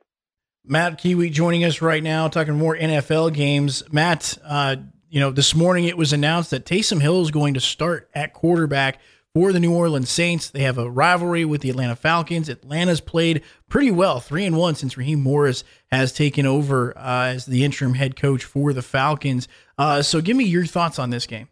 Matt 0.65 0.99
Kiewiet 0.99 1.31
joining 1.31 1.63
us 1.63 1.81
right 1.81 2.03
now, 2.03 2.27
talking 2.27 2.55
more 2.55 2.75
NFL 2.75 3.33
games. 3.33 3.83
Matt, 3.91 4.37
uh, 4.43 4.75
you 5.09 5.19
know, 5.19 5.31
this 5.31 5.55
morning 5.55 5.85
it 5.85 5.97
was 5.97 6.13
announced 6.13 6.51
that 6.51 6.65
Taysom 6.65 7.01
Hill 7.01 7.21
is 7.21 7.31
going 7.31 7.53
to 7.55 7.59
start 7.59 8.09
at 8.13 8.33
quarterback 8.33 8.99
for 9.33 9.53
the 9.53 9.59
New 9.59 9.73
Orleans 9.73 10.09
Saints. 10.09 10.49
They 10.49 10.63
have 10.63 10.77
a 10.77 10.89
rivalry 10.89 11.45
with 11.45 11.61
the 11.61 11.69
Atlanta 11.69 11.95
Falcons. 11.95 12.49
Atlanta's 12.49 13.01
played 13.01 13.43
pretty 13.69 13.91
well, 13.91 14.19
three 14.19 14.45
and 14.45 14.57
one 14.57 14.75
since 14.75 14.97
Raheem 14.97 15.21
Morris 15.21 15.63
has 15.91 16.11
taken 16.11 16.45
over 16.45 16.97
uh, 16.97 17.27
as 17.27 17.45
the 17.45 17.63
interim 17.63 17.93
head 17.93 18.15
coach 18.15 18.43
for 18.43 18.73
the 18.73 18.81
Falcons. 18.81 19.47
Uh, 19.77 20.01
so, 20.01 20.21
give 20.21 20.37
me 20.37 20.43
your 20.43 20.65
thoughts 20.65 20.99
on 20.99 21.09
this 21.09 21.25
game. 21.25 21.47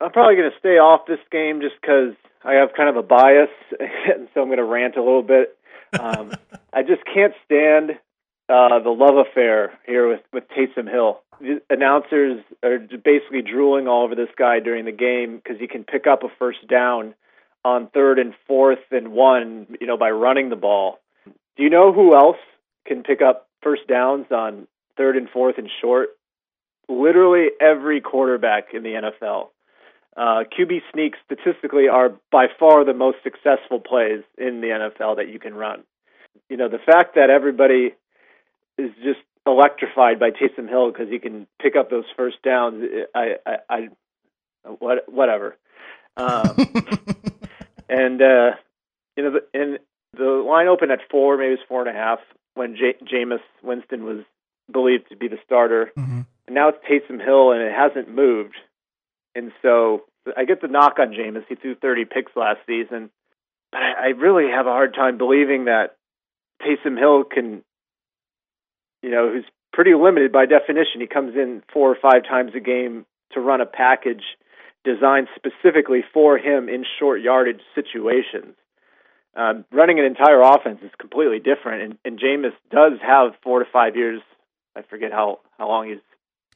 I'm 0.00 0.10
probably 0.10 0.36
going 0.36 0.50
to 0.50 0.58
stay 0.58 0.78
off 0.78 1.06
this 1.06 1.20
game 1.30 1.60
just 1.60 1.74
because 1.80 2.14
I 2.42 2.54
have 2.54 2.70
kind 2.76 2.88
of 2.88 2.96
a 2.96 3.02
bias, 3.02 3.50
and 3.78 4.28
so 4.34 4.40
I'm 4.40 4.48
going 4.48 4.58
to 4.58 4.64
rant 4.64 4.96
a 4.96 5.02
little 5.02 5.22
bit. 5.22 5.56
Um, 5.98 6.32
I 6.72 6.82
just 6.82 7.02
can't 7.04 7.34
stand 7.44 7.92
uh, 8.48 8.78
the 8.80 8.90
love 8.90 9.16
affair 9.16 9.78
here 9.86 10.08
with 10.08 10.20
with 10.32 10.44
Taysom 10.48 10.90
Hill. 10.90 11.20
The 11.40 11.62
announcers 11.70 12.42
are 12.62 12.78
basically 12.78 13.42
drooling 13.42 13.88
all 13.88 14.04
over 14.04 14.14
this 14.14 14.28
guy 14.36 14.60
during 14.60 14.84
the 14.84 14.92
game 14.92 15.36
because 15.36 15.58
he 15.58 15.66
can 15.66 15.84
pick 15.84 16.06
up 16.06 16.22
a 16.22 16.28
first 16.38 16.66
down 16.68 17.14
on 17.64 17.88
third 17.88 18.18
and 18.18 18.34
fourth 18.46 18.78
and 18.90 19.12
one, 19.12 19.66
you 19.80 19.86
know, 19.86 19.96
by 19.96 20.10
running 20.10 20.50
the 20.50 20.56
ball. 20.56 20.98
Do 21.24 21.62
you 21.62 21.70
know 21.70 21.92
who 21.92 22.14
else 22.14 22.38
can 22.86 23.02
pick 23.02 23.20
up 23.22 23.48
first 23.62 23.86
downs 23.86 24.26
on 24.30 24.66
third 24.96 25.16
and 25.16 25.28
fourth 25.28 25.58
and 25.58 25.70
short? 25.80 26.10
Literally 26.88 27.48
every 27.60 28.00
quarterback 28.00 28.74
in 28.74 28.82
the 28.82 28.90
NFL. 28.90 29.48
Uh, 30.16 30.44
QB 30.44 30.80
sneaks 30.92 31.18
statistically 31.24 31.88
are 31.88 32.12
by 32.32 32.46
far 32.58 32.84
the 32.84 32.94
most 32.94 33.18
successful 33.22 33.78
plays 33.78 34.22
in 34.36 34.60
the 34.60 34.68
NFL 34.68 35.16
that 35.16 35.28
you 35.28 35.38
can 35.38 35.54
run. 35.54 35.84
You 36.48 36.56
know, 36.56 36.68
the 36.68 36.78
fact 36.78 37.14
that 37.14 37.30
everybody 37.30 37.94
is 38.76 38.90
just 39.02 39.20
electrified 39.46 40.18
by 40.18 40.30
Taysom 40.30 40.68
Hill 40.68 40.90
because 40.92 41.08
he 41.08 41.18
can 41.18 41.46
pick 41.60 41.76
up 41.76 41.90
those 41.90 42.04
first 42.16 42.42
downs. 42.42 42.84
I, 43.14 43.36
I, 43.46 43.56
I 43.68 43.88
what, 44.78 45.10
whatever. 45.12 45.56
Um, 46.16 46.56
and 47.88 48.20
uh, 48.20 48.50
you 49.16 49.24
know, 49.24 49.32
the, 49.32 49.40
and 49.54 49.78
the 50.16 50.24
line 50.24 50.68
opened 50.68 50.92
at 50.92 51.00
four, 51.10 51.36
maybe 51.36 51.54
it's 51.54 51.62
four 51.68 51.86
and 51.86 51.96
a 51.96 51.98
half 51.98 52.18
when 52.54 52.76
J- 52.76 52.98
Jameis 53.04 53.40
Winston 53.62 54.04
was 54.04 54.24
believed 54.70 55.08
to 55.10 55.16
be 55.16 55.28
the 55.28 55.38
starter. 55.44 55.92
Mm-hmm. 55.96 56.20
And 56.46 56.54
now 56.54 56.68
it's 56.68 56.78
Taysom 56.84 57.24
Hill, 57.24 57.52
and 57.52 57.62
it 57.62 57.72
hasn't 57.72 58.12
moved. 58.12 58.56
And 59.34 59.52
so 59.62 60.04
I 60.36 60.44
get 60.44 60.60
the 60.60 60.68
knock 60.68 60.98
on 60.98 61.12
Jameis. 61.12 61.44
He 61.48 61.54
threw 61.54 61.74
30 61.74 62.04
picks 62.06 62.32
last 62.36 62.58
season, 62.66 63.10
but 63.72 63.80
I, 63.80 63.92
I 63.92 64.06
really 64.08 64.50
have 64.50 64.66
a 64.66 64.70
hard 64.70 64.94
time 64.94 65.18
believing 65.18 65.66
that 65.66 65.96
Taysom 66.62 66.98
Hill 66.98 67.24
can 67.24 67.62
you 69.02 69.10
know, 69.10 69.30
who's 69.32 69.44
pretty 69.72 69.94
limited 69.94 70.32
by 70.32 70.46
definition. 70.46 71.00
He 71.00 71.06
comes 71.06 71.34
in 71.34 71.62
four 71.72 71.90
or 71.90 71.96
five 72.00 72.24
times 72.24 72.52
a 72.54 72.60
game 72.60 73.06
to 73.32 73.40
run 73.40 73.60
a 73.60 73.66
package 73.66 74.24
designed 74.84 75.28
specifically 75.36 76.02
for 76.12 76.38
him 76.38 76.68
in 76.68 76.84
short 76.98 77.20
yardage 77.20 77.60
situations. 77.74 78.54
Um, 79.36 79.64
running 79.70 79.98
an 79.98 80.04
entire 80.04 80.42
offense 80.42 80.80
is 80.82 80.90
completely 80.98 81.38
different, 81.38 81.82
and, 81.82 81.98
and 82.04 82.18
Jameis 82.18 82.52
does 82.70 82.98
have 83.00 83.32
four 83.42 83.60
to 83.60 83.64
five 83.70 83.94
years. 83.94 84.20
I 84.74 84.82
forget 84.82 85.12
how 85.12 85.40
how 85.58 85.68
long 85.68 85.88
he's. 85.88 85.98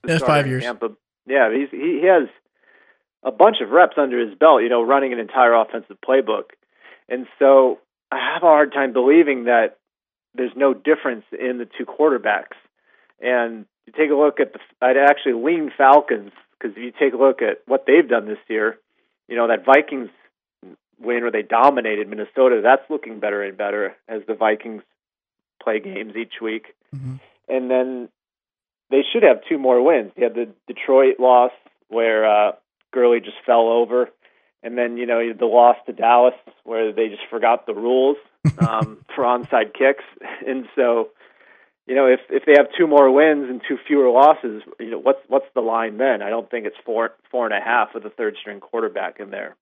Yeah, 0.07 0.19
five 0.19 0.47
years. 0.47 0.65
Tampa. 0.65 0.91
Yeah, 1.27 1.53
he's 1.55 1.71
he, 1.71 2.01
he 2.01 2.07
has 2.07 2.29
a 3.23 3.31
bunch 3.31 3.59
of 3.63 3.71
reps 3.71 3.97
under 3.97 4.19
his 4.19 4.37
belt. 4.37 4.63
You 4.63 4.69
know, 4.69 4.83
running 4.83 5.13
an 5.13 5.21
entire 5.21 5.55
offensive 5.55 5.99
playbook, 6.05 6.51
and 7.09 7.27
so 7.39 7.79
I 8.11 8.19
have 8.35 8.43
a 8.43 8.47
hard 8.47 8.73
time 8.73 8.93
believing 8.93 9.45
that 9.45 9.79
there's 10.35 10.53
no 10.57 10.75
difference 10.75 11.25
in 11.33 11.59
the 11.59 11.69
two 11.79 11.85
quarterbacks. 11.85 12.57
And 13.21 13.67
you 13.87 13.93
take 13.97 14.11
a 14.11 14.14
look 14.14 14.41
at 14.41 14.53
the, 14.53 14.59
I'd 14.83 14.97
actually 14.97 15.35
lean 15.35 15.71
Falcons 15.76 16.33
because 16.59 16.76
if 16.76 16.83
you 16.83 16.93
take 16.93 17.14
a 17.14 17.23
look 17.23 17.43
at 17.43 17.59
what 17.67 17.85
they've 17.87 18.09
done 18.09 18.26
this 18.26 18.38
year, 18.49 18.79
you 19.29 19.37
know 19.37 19.49
that 19.49 19.64
Vikings 19.64 20.11
win 20.99 21.23
where 21.23 21.31
they 21.31 21.43
dominated 21.43 22.09
Minnesota, 22.09 22.61
that's 22.62 22.88
looking 22.91 23.21
better 23.21 23.43
and 23.43 23.57
better 23.57 23.97
as 24.09 24.23
the 24.26 24.35
Vikings 24.35 24.83
play 25.62 25.81
games 25.81 26.14
each 26.17 26.35
week. 26.41 26.67
Mm-hmm. 26.95 27.17
And 27.49 27.71
then 27.71 28.09
they 28.91 29.03
should 29.12 29.23
have 29.23 29.38
two 29.49 29.59
more 29.59 29.83
wins. 29.83 30.12
You 30.17 30.25
had 30.25 30.35
the 30.35 30.49
Detroit 30.67 31.19
loss 31.19 31.53
where 31.88 32.26
uh, 32.26 32.53
Gurley 32.93 33.21
just 33.21 33.37
fell 33.45 33.69
over, 33.69 34.09
and 34.64 34.76
then 34.76 34.97
you 34.97 35.06
know 35.06 35.21
the 35.33 35.47
loss 35.47 35.76
to 35.87 35.92
Dallas 35.92 36.35
where 36.64 36.92
they 36.92 37.09
just 37.09 37.23
forgot 37.30 37.66
the 37.66 37.75
rules 37.75 38.16
um, 38.59 39.04
for 39.14 39.25
onside 39.25 39.75
kicks, 39.75 40.04
and 40.47 40.66
so 40.75 41.11
you 41.87 41.94
know 41.94 42.06
if 42.06 42.21
if 42.30 42.44
they 42.47 42.54
have 42.56 42.66
two 42.76 42.87
more 42.87 43.11
wins 43.11 43.49
and 43.49 43.61
two 43.68 43.78
fewer 43.87 44.11
losses, 44.11 44.62
you 44.80 44.90
know 44.90 44.99
what's 44.99 45.21
what's 45.28 45.47
the 45.54 45.61
line 45.61 45.99
then? 45.99 46.23
I 46.23 46.30
don't 46.30 46.50
think 46.50 46.66
it's 46.66 46.76
four 46.85 47.11
four 47.30 47.44
and 47.44 47.54
a 47.54 47.61
half 47.64 47.94
with 47.94 48.04
a 48.04 48.11
third 48.11 48.37
string 48.40 48.59
quarterback 48.59 49.21
in 49.21 49.30
there. 49.30 49.54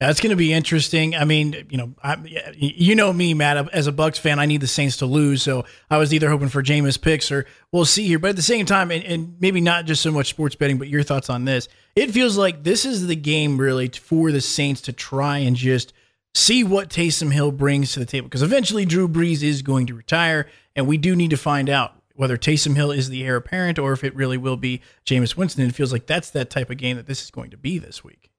That's 0.00 0.18
going 0.18 0.30
to 0.30 0.36
be 0.36 0.50
interesting. 0.50 1.14
I 1.14 1.26
mean, 1.26 1.66
you 1.68 1.76
know, 1.76 1.92
I, 2.02 2.16
you 2.56 2.94
know 2.94 3.12
me, 3.12 3.34
Matt. 3.34 3.68
As 3.74 3.86
a 3.86 3.92
Bucks 3.92 4.18
fan, 4.18 4.38
I 4.38 4.46
need 4.46 4.62
the 4.62 4.66
Saints 4.66 4.96
to 4.98 5.06
lose, 5.06 5.42
so 5.42 5.66
I 5.90 5.98
was 5.98 6.14
either 6.14 6.30
hoping 6.30 6.48
for 6.48 6.62
Jameis 6.62 6.98
picks 6.98 7.30
or 7.30 7.44
we'll 7.70 7.84
see 7.84 8.06
here. 8.06 8.18
But 8.18 8.30
at 8.30 8.36
the 8.36 8.42
same 8.42 8.64
time, 8.64 8.90
and, 8.90 9.04
and, 9.04 9.36
maybe 9.40 9.60
not 9.60 9.84
just 9.84 10.00
so 10.00 10.10
much 10.10 10.30
sports 10.30 10.54
betting, 10.54 10.78
but 10.78 10.88
your 10.88 11.02
thoughts 11.02 11.28
on 11.28 11.44
this. 11.44 11.68
It 11.94 12.12
feels 12.12 12.38
like 12.38 12.62
this 12.62 12.86
is 12.86 13.08
the 13.08 13.16
game 13.16 13.58
really 13.58 13.88
for 13.88 14.32
the 14.32 14.40
Saints 14.40 14.80
to 14.82 14.92
try 14.94 15.38
and 15.38 15.54
just 15.54 15.92
see 16.34 16.64
what 16.64 16.88
Taysom 16.88 17.30
Hill 17.30 17.52
brings 17.52 17.92
to 17.92 17.98
the 17.98 18.06
table 18.06 18.26
because 18.26 18.42
eventually 18.42 18.86
Drew 18.86 19.06
Brees 19.06 19.42
is 19.42 19.60
going 19.60 19.86
to 19.88 19.94
retire, 19.94 20.46
and 20.74 20.86
we 20.86 20.96
do 20.96 21.14
need 21.14 21.30
to 21.30 21.36
find 21.36 21.68
out 21.68 21.92
whether 22.14 22.38
Taysom 22.38 22.74
Hill 22.74 22.90
is 22.90 23.10
the 23.10 23.22
heir 23.22 23.36
apparent 23.36 23.78
or 23.78 23.92
if 23.92 24.02
it 24.02 24.14
really 24.14 24.38
will 24.38 24.56
be 24.56 24.80
Jameis 25.04 25.36
Winston. 25.36 25.66
It 25.66 25.74
feels 25.74 25.92
like 25.92 26.06
that's 26.06 26.30
that 26.30 26.48
type 26.48 26.70
of 26.70 26.78
game 26.78 26.96
that 26.96 27.06
this 27.06 27.22
is 27.22 27.30
going 27.30 27.50
to 27.50 27.58
be 27.58 27.78
this 27.78 28.02
week. 28.02 28.30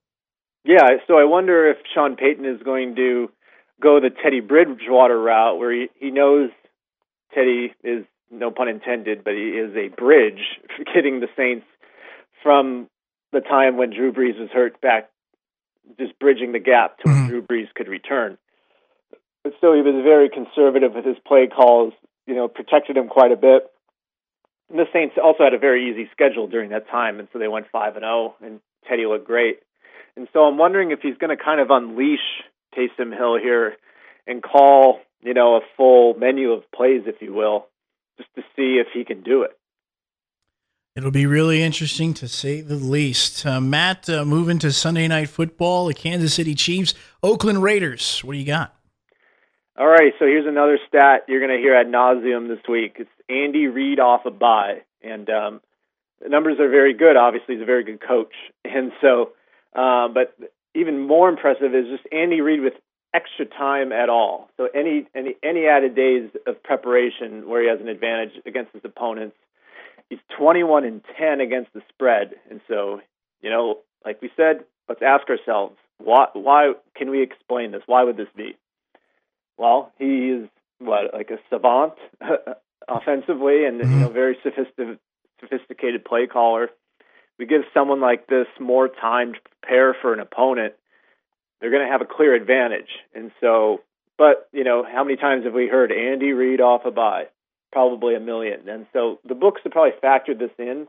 Yeah, 0.63 0.87
so 1.07 1.17
I 1.17 1.23
wonder 1.23 1.69
if 1.69 1.77
Sean 1.93 2.15
Payton 2.15 2.45
is 2.45 2.61
going 2.63 2.95
to 2.95 3.31
go 3.81 3.99
the 3.99 4.11
Teddy 4.11 4.41
Bridgewater 4.41 5.19
route, 5.19 5.57
where 5.57 5.71
he, 5.73 5.89
he 5.99 6.11
knows 6.11 6.51
Teddy 7.33 7.73
is 7.83 8.05
no 8.29 8.51
pun 8.51 8.67
intended, 8.67 9.23
but 9.23 9.33
he 9.33 9.49
is 9.49 9.75
a 9.75 9.89
bridge 9.89 10.59
for 10.77 10.83
getting 10.93 11.19
the 11.19 11.27
Saints 11.35 11.65
from 12.43 12.87
the 13.31 13.41
time 13.41 13.77
when 13.77 13.89
Drew 13.89 14.11
Brees 14.11 14.39
was 14.39 14.49
hurt 14.53 14.79
back, 14.81 15.09
just 15.99 16.17
bridging 16.19 16.51
the 16.51 16.59
gap 16.59 16.97
to 16.99 17.03
when 17.05 17.15
mm-hmm. 17.15 17.27
Drew 17.27 17.41
Brees 17.41 17.73
could 17.73 17.87
return. 17.87 18.37
But 19.43 19.53
still, 19.57 19.73
he 19.73 19.81
was 19.81 20.03
very 20.03 20.29
conservative 20.29 20.93
with 20.93 21.05
his 21.05 21.17
play 21.25 21.47
calls. 21.47 21.93
You 22.27 22.35
know, 22.35 22.47
protected 22.47 22.95
him 22.97 23.07
quite 23.07 23.31
a 23.31 23.35
bit. 23.35 23.63
And 24.69 24.77
the 24.77 24.85
Saints 24.93 25.15
also 25.21 25.43
had 25.43 25.53
a 25.53 25.57
very 25.57 25.89
easy 25.89 26.07
schedule 26.11 26.47
during 26.47 26.69
that 26.69 26.87
time, 26.89 27.19
and 27.19 27.27
so 27.33 27.39
they 27.39 27.47
went 27.47 27.65
five 27.71 27.95
and 27.95 28.03
zero, 28.03 28.35
oh, 28.39 28.45
and 28.45 28.61
Teddy 28.87 29.05
looked 29.05 29.25
great. 29.25 29.59
And 30.15 30.27
so 30.33 30.41
I'm 30.41 30.57
wondering 30.57 30.91
if 30.91 30.99
he's 31.01 31.17
going 31.17 31.35
to 31.35 31.41
kind 31.41 31.59
of 31.59 31.69
unleash 31.69 32.43
Taysom 32.75 33.15
Hill 33.15 33.37
here 33.37 33.77
and 34.27 34.43
call, 34.43 34.99
you 35.21 35.33
know, 35.33 35.55
a 35.55 35.61
full 35.77 36.13
menu 36.15 36.51
of 36.51 36.69
plays, 36.71 37.03
if 37.05 37.21
you 37.21 37.33
will, 37.33 37.67
just 38.17 38.29
to 38.35 38.41
see 38.55 38.79
if 38.79 38.87
he 38.93 39.03
can 39.03 39.23
do 39.23 39.43
it. 39.43 39.57
It'll 40.93 41.09
be 41.09 41.25
really 41.25 41.63
interesting 41.63 42.13
to 42.15 42.27
say 42.27 42.59
the 42.59 42.75
least. 42.75 43.45
Uh, 43.45 43.61
Matt, 43.61 44.09
uh, 44.09 44.25
moving 44.25 44.59
to 44.59 44.73
Sunday 44.73 45.07
Night 45.07 45.29
Football, 45.29 45.85
the 45.85 45.93
Kansas 45.93 46.33
City 46.33 46.53
Chiefs, 46.53 46.93
Oakland 47.23 47.63
Raiders. 47.63 48.21
What 48.23 48.33
do 48.33 48.39
you 48.39 48.45
got? 48.45 48.75
All 49.77 49.87
right, 49.87 50.11
so 50.19 50.25
here's 50.25 50.45
another 50.45 50.77
stat 50.89 51.23
you're 51.29 51.39
going 51.39 51.57
to 51.57 51.63
hear 51.63 51.75
ad 51.75 51.87
nauseum 51.87 52.49
this 52.49 52.59
week. 52.67 52.97
It's 52.99 53.09
Andy 53.29 53.67
Reid 53.67 54.01
off 54.01 54.25
a 54.25 54.31
bye, 54.31 54.81
and 55.01 55.29
um, 55.29 55.61
the 56.21 56.27
numbers 56.27 56.59
are 56.59 56.69
very 56.69 56.93
good. 56.93 57.15
Obviously, 57.15 57.55
he's 57.55 57.63
a 57.63 57.65
very 57.65 57.85
good 57.85 58.01
coach, 58.05 58.33
and 58.65 58.91
so 58.99 59.31
uh, 59.75 60.07
but 60.07 60.35
even 60.75 61.07
more 61.07 61.29
impressive 61.29 61.73
is 61.75 61.87
just 61.87 62.03
Andy 62.11 62.41
Reid 62.41 62.61
with 62.61 62.73
extra 63.13 63.45
time 63.45 63.91
at 63.91 64.09
all. 64.09 64.49
So 64.57 64.67
any 64.73 65.07
any 65.15 65.35
any 65.43 65.67
added 65.67 65.95
days 65.95 66.29
of 66.47 66.61
preparation 66.63 67.47
where 67.47 67.61
he 67.61 67.69
has 67.69 67.79
an 67.79 67.87
advantage 67.87 68.41
against 68.45 68.73
his 68.73 68.81
opponents. 68.85 69.35
He's 70.09 70.19
21 70.37 70.83
and 70.83 71.01
10 71.17 71.39
against 71.39 71.71
the 71.73 71.81
spread, 71.89 72.33
and 72.49 72.59
so 72.67 73.01
you 73.41 73.49
know, 73.49 73.79
like 74.05 74.21
we 74.21 74.29
said, 74.35 74.65
let's 74.89 75.01
ask 75.01 75.29
ourselves 75.29 75.75
why 75.97 76.27
why 76.33 76.73
can 76.95 77.09
we 77.09 77.21
explain 77.21 77.71
this? 77.71 77.83
Why 77.85 78.03
would 78.03 78.17
this 78.17 78.27
be? 78.35 78.57
Well, 79.57 79.91
he 79.99 80.29
is 80.29 80.49
what 80.79 81.13
like 81.13 81.31
a 81.31 81.37
savant 81.49 81.93
offensively, 82.87 83.65
and 83.65 83.77
you 83.77 83.85
know, 83.85 84.05
mm-hmm. 84.07 84.13
very 84.13 84.37
sophisticated 84.43 84.99
sophisticated 85.39 86.05
play 86.05 86.27
caller 86.27 86.69
we 87.39 87.45
give 87.45 87.61
someone 87.73 88.01
like 88.01 88.27
this 88.27 88.47
more 88.59 88.87
time 88.87 89.33
to 89.33 89.39
prepare 89.61 89.95
for 89.99 90.13
an 90.13 90.19
opponent, 90.19 90.73
they're 91.59 91.71
going 91.71 91.85
to 91.85 91.91
have 91.91 92.01
a 92.01 92.05
clear 92.05 92.33
advantage. 92.33 92.89
And 93.13 93.31
so, 93.39 93.81
but 94.17 94.47
you 94.51 94.63
know, 94.63 94.83
how 94.83 95.03
many 95.03 95.17
times 95.17 95.45
have 95.45 95.53
we 95.53 95.67
heard 95.67 95.91
Andy 95.91 96.33
Reid 96.33 96.61
off 96.61 96.85
a 96.85 96.91
bye? 96.91 97.25
Probably 97.71 98.15
a 98.15 98.19
million. 98.19 98.67
And 98.67 98.85
so 98.93 99.19
the 99.27 99.35
books 99.35 99.61
have 99.63 99.71
probably 99.71 99.97
factored 100.03 100.39
this 100.39 100.51
in. 100.57 100.87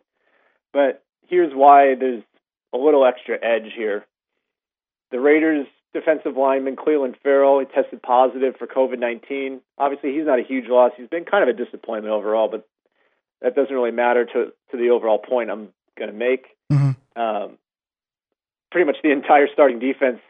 But 0.72 1.04
here's 1.28 1.52
why 1.54 1.94
there's 1.94 2.22
a 2.72 2.78
little 2.78 3.04
extra 3.04 3.36
edge 3.42 3.72
here. 3.76 4.04
The 5.10 5.20
Raiders 5.20 5.66
defensive 5.92 6.36
lineman 6.36 6.76
Clelin 6.76 7.14
Ferrell. 7.22 7.60
he 7.60 7.66
tested 7.66 8.02
positive 8.02 8.54
for 8.58 8.66
COVID 8.66 8.98
19. 8.98 9.60
Obviously, 9.78 10.14
he's 10.14 10.26
not 10.26 10.38
a 10.38 10.44
huge 10.44 10.68
loss. 10.68 10.92
He's 10.96 11.08
been 11.08 11.24
kind 11.24 11.48
of 11.48 11.54
a 11.54 11.64
disappointment 11.64 12.12
overall, 12.12 12.48
but 12.48 12.66
that 13.40 13.54
doesn't 13.54 13.74
really 13.74 13.90
matter 13.90 14.24
to 14.24 14.52
to 14.70 14.76
the 14.76 14.90
overall 14.90 15.18
point 15.18 15.50
I'm 15.50 15.68
going 15.98 16.10
to 16.10 16.16
make. 16.16 16.46
Mm-hmm. 16.70 17.20
Um, 17.20 17.58
pretty 18.70 18.86
much 18.86 18.96
the 19.02 19.12
entire 19.12 19.48
starting 19.52 19.78
defense 19.78 20.20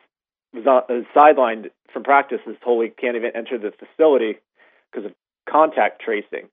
was, 0.53 0.67
on, 0.67 0.83
was 0.89 1.05
sidelined 1.15 1.71
from 1.93 2.03
practice 2.03 2.41
as 2.49 2.57
totally 2.65 2.89
can't 2.91 3.17
even 3.17 3.31
enter 3.35 3.59
the 3.59 3.73
facility 3.73 4.39
because 4.91 5.07
of 5.07 5.15
contact 5.49 6.03
tracing. 6.03 6.49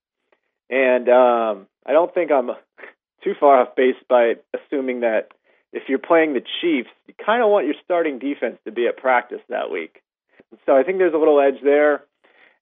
And 0.69 1.09
um, 1.09 1.67
I 1.85 1.93
don't 1.93 2.13
think 2.13 2.31
I'm 2.31 2.51
too 3.23 3.33
far 3.39 3.61
off 3.61 3.75
base 3.75 3.95
by 4.07 4.35
assuming 4.53 5.01
that 5.01 5.29
if 5.73 5.83
you're 5.87 5.99
playing 5.99 6.33
the 6.33 6.43
Chiefs, 6.61 6.89
you 7.07 7.13
kind 7.23 7.43
of 7.43 7.49
want 7.49 7.65
your 7.65 7.75
starting 7.83 8.19
defense 8.19 8.57
to 8.65 8.71
be 8.71 8.87
at 8.87 8.97
practice 8.97 9.41
that 9.49 9.71
week. 9.71 10.01
So 10.65 10.75
I 10.75 10.83
think 10.83 10.97
there's 10.97 11.13
a 11.13 11.17
little 11.17 11.39
edge 11.39 11.61
there. 11.63 12.03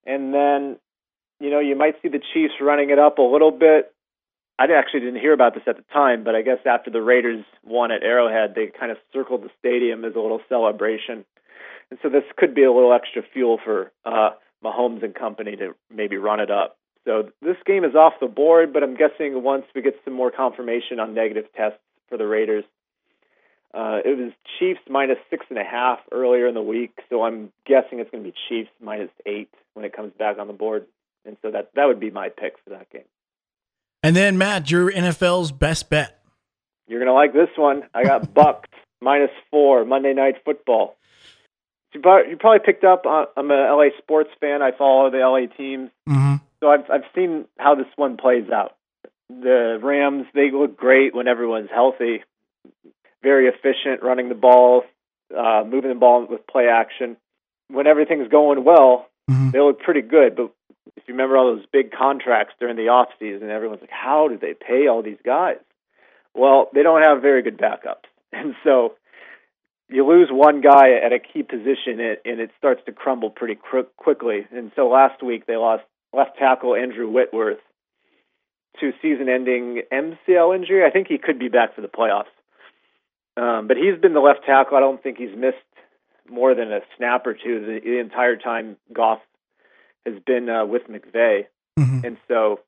And 0.06 0.34
then, 0.34 0.78
you 1.40 1.50
know, 1.50 1.60
you 1.60 1.76
might 1.76 1.96
see 2.02 2.10
the 2.10 2.22
Chiefs 2.34 2.56
running 2.62 2.90
it 2.90 3.00
up 3.00 3.18
a 3.18 3.22
little 3.22 3.52
bit 3.52 3.94
I 4.60 4.66
actually 4.74 5.02
didn't 5.02 5.20
hear 5.20 5.34
about 5.34 5.54
this 5.54 5.64
at 5.68 5.78
the 5.78 5.84
time, 5.94 6.24
but 6.24 6.34
I 6.34 6.42
guess 6.42 6.58
after 6.66 6.90
the 6.90 7.02
Raiders 7.02 7.46
won 7.64 7.92
at 7.92 8.02
Arrowhead, 8.02 8.56
they 8.56 8.68
kind 8.68 8.92
of 8.92 8.98
circled 9.14 9.44
the 9.44 9.50
stadium 9.60 10.04
as 10.04 10.16
a 10.16 10.20
little 10.20 10.42
celebration. 10.50 11.26
And 11.90 12.00
so 12.02 12.10
this 12.10 12.24
could 12.36 12.56
be 12.56 12.64
a 12.64 12.72
little 12.72 12.92
extra 12.92 13.22
fuel 13.34 13.60
for 13.64 13.92
uh, 14.04 14.32
Mahomes 14.64 15.04
and 15.04 15.14
company 15.14 15.56
to 15.58 15.76
maybe 15.94 16.18
run 16.18 16.40
it 16.40 16.50
up. 16.50 16.78
So 17.06 17.30
this 17.42 17.56
game 17.66 17.86
is 17.86 17.96
off 17.96 18.14
the 18.20 18.28
board, 18.28 18.74
but 18.74 18.84
I'm 18.84 18.96
guessing 18.96 19.42
once 19.44 19.66
we 19.74 19.82
get 19.82 19.96
some 20.04 20.14
more 20.14 20.32
confirmation 20.32 21.00
on 21.00 21.14
negative 21.14 21.46
tests 21.56 21.80
for 22.10 22.18
the 22.18 22.28
Raiders, 22.28 22.66
uh, 23.74 24.00
it 24.04 24.18
was 24.18 24.34
Chiefs 24.60 24.82
minus 24.90 25.18
six 25.30 25.46
and 25.50 25.60
a 25.60 25.64
half 25.64 26.00
earlier 26.12 26.48
in 26.48 26.56
the 26.56 26.62
week, 26.62 26.98
so 27.10 27.24
I'm 27.24 27.52
guessing 27.66 28.00
it's 28.00 28.10
going 28.10 28.24
to 28.24 28.30
be 28.30 28.36
Chiefs 28.50 28.72
minus 28.82 29.12
eight 29.26 29.50
when 29.74 29.86
it 29.86 29.94
comes 29.94 30.14
back 30.18 30.40
on 30.40 30.48
the 30.48 30.54
board, 30.54 30.88
and 31.26 31.38
so 31.42 31.52
that 31.52 31.70
that 31.76 31.86
would 31.86 32.00
be 32.00 32.10
my 32.10 32.30
pick 32.30 32.56
for 32.64 32.72
that 32.72 32.90
game. 32.90 33.04
And 34.08 34.16
then 34.16 34.38
Matt, 34.38 34.72
your 34.72 34.90
NFL's 34.90 35.52
best 35.52 35.90
bet. 35.90 36.24
You're 36.88 37.00
gonna 37.00 37.14
like 37.14 37.34
this 37.34 37.50
one. 37.58 37.84
I 37.94 38.06
got 38.06 38.34
Bucks 38.34 38.70
minus 39.02 39.32
four 39.52 39.84
Monday 39.84 40.14
Night 40.14 40.36
Football. 40.46 40.96
You 41.94 42.00
probably 42.00 42.60
picked 42.66 42.86
up. 42.86 43.04
I'm 43.06 43.52
a 43.52 43.76
LA 43.76 43.90
sports 43.98 44.30
fan. 44.40 44.62
I 44.62 44.72
follow 44.72 45.12
the 45.12 45.18
LA 45.18 45.54
teams, 45.54 45.90
mm-hmm. 46.08 46.36
so 46.62 46.70
I've 46.70 46.90
I've 46.90 47.04
seen 47.14 47.48
how 47.60 47.76
this 47.76 47.88
one 47.98 48.16
plays 48.16 48.50
out. 48.50 48.78
The 49.28 49.78
Rams 49.84 50.26
they 50.34 50.52
look 50.52 50.78
great 50.78 51.14
when 51.14 51.28
everyone's 51.28 51.70
healthy, 51.70 52.24
very 53.22 53.50
efficient 53.50 54.04
running 54.04 54.30
the 54.30 54.36
ball, 54.36 54.84
uh, 55.38 55.66
moving 55.68 55.90
the 55.90 56.00
ball 56.00 56.26
with 56.30 56.48
play 56.48 56.70
action. 56.70 57.18
When 57.68 57.88
everything's 57.88 58.30
going 58.30 58.64
well, 58.64 59.10
mm-hmm. 59.30 59.52
they 59.52 59.60
look 59.60 59.80
pretty 59.80 60.02
good. 60.02 60.36
But 60.36 60.52
if 60.96 61.04
you 61.08 61.14
remember 61.14 61.38
all 61.38 61.56
those 61.56 61.66
big 61.72 61.92
contracts 61.92 62.54
during 62.60 62.76
the 62.76 62.90
off 62.90 63.10
season, 63.20 63.50
everyone's 63.50 63.82
like, 63.82 63.90
how 63.90 64.28
did 64.28 64.42
they 64.42 64.54
pay 64.54 64.88
all 64.88 65.02
these 65.02 65.20
guys? 65.26 65.58
Well, 66.34 66.70
they 66.74 66.84
don't 66.84 67.02
have 67.02 67.22
very 67.22 67.42
good 67.42 67.58
backups, 67.58 68.06
and 68.32 68.56
so 68.64 68.96
you 69.90 70.06
lose 70.06 70.30
one 70.32 70.62
guy 70.62 70.94
at 71.04 71.14
a 71.14 71.20
key 71.20 71.44
position, 71.44 72.00
and 72.00 72.40
it 72.40 72.52
starts 72.58 72.82
to 72.86 72.92
crumble 72.92 73.30
pretty 73.30 73.58
quickly. 73.98 74.46
And 74.52 74.72
so 74.76 74.90
last 74.90 75.24
week 75.24 75.46
they 75.46 75.56
lost 75.56 75.84
left 76.14 76.38
tackle 76.38 76.76
Andrew 76.76 77.10
Whitworth 77.10 77.60
to 78.80 78.92
season-ending 79.02 79.84
MCL 79.92 80.56
injury. 80.56 80.86
I 80.86 80.92
think 80.92 81.08
he 81.08 81.18
could 81.18 81.40
be 81.40 81.48
back 81.48 81.74
for 81.74 81.82
the 81.82 81.88
playoffs, 81.88 82.26
um, 83.38 83.68
but 83.68 83.78
he's 83.78 84.00
been 84.00 84.14
the 84.14 84.20
left 84.20 84.46
tackle. 84.46 84.78
I 84.78 84.82
don't 84.82 85.02
think 85.02 85.18
he's 85.18 85.36
missed 85.36 85.58
more 86.30 86.56
than 86.56 86.72
a 86.72 86.80
snap 86.98 87.26
or 87.26 87.34
two 87.34 87.60
the, 87.62 87.80
the 87.84 88.00
entire 88.00 88.36
time 88.36 88.78
Goff 88.94 89.20
has 90.06 90.16
been 90.26 90.50
uh, 90.50 90.66
with 90.66 90.84
McVay, 90.84 91.48
mm-hmm. 91.78 92.06
and 92.06 92.18
so 92.28 92.60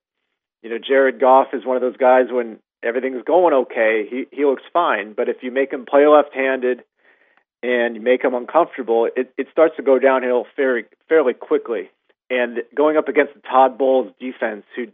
you 0.62 0.70
know 0.70 0.78
Jared 0.78 1.20
Goff 1.20 1.48
is 1.54 1.66
one 1.66 1.75
of 1.75 1.82
those 1.82 1.98
guys 1.98 2.25
when 2.30 2.60
everything's 2.84 3.24
going 3.24 3.54
okay, 3.54 4.06
he 4.10 4.25
he 4.32 4.46
looks 4.46 4.63
fine, 4.74 5.13
but 5.13 5.30
if 5.30 5.38
you 5.42 5.51
make 5.51 5.72
him 5.72 5.86
play 5.86 6.08
left-handed 6.08 6.84
and 7.62 7.96
you 7.96 8.01
make 8.01 8.24
him 8.24 8.34
uncomfortable, 8.34 9.10
it 9.16 9.34
it 9.38 9.48
starts 9.51 9.75
to 9.78 9.84
go 9.84 10.00
downhill 10.00 10.46
fairly 10.56 10.84
fairly 11.08 11.34
quickly. 11.34 11.89
And 12.30 12.60
going 12.75 12.96
up 12.96 13.08
against 13.08 13.34
the 13.34 13.42
Todd 13.42 13.78
Bowles 13.78 14.13
defense, 14.20 14.63
who 14.75 14.86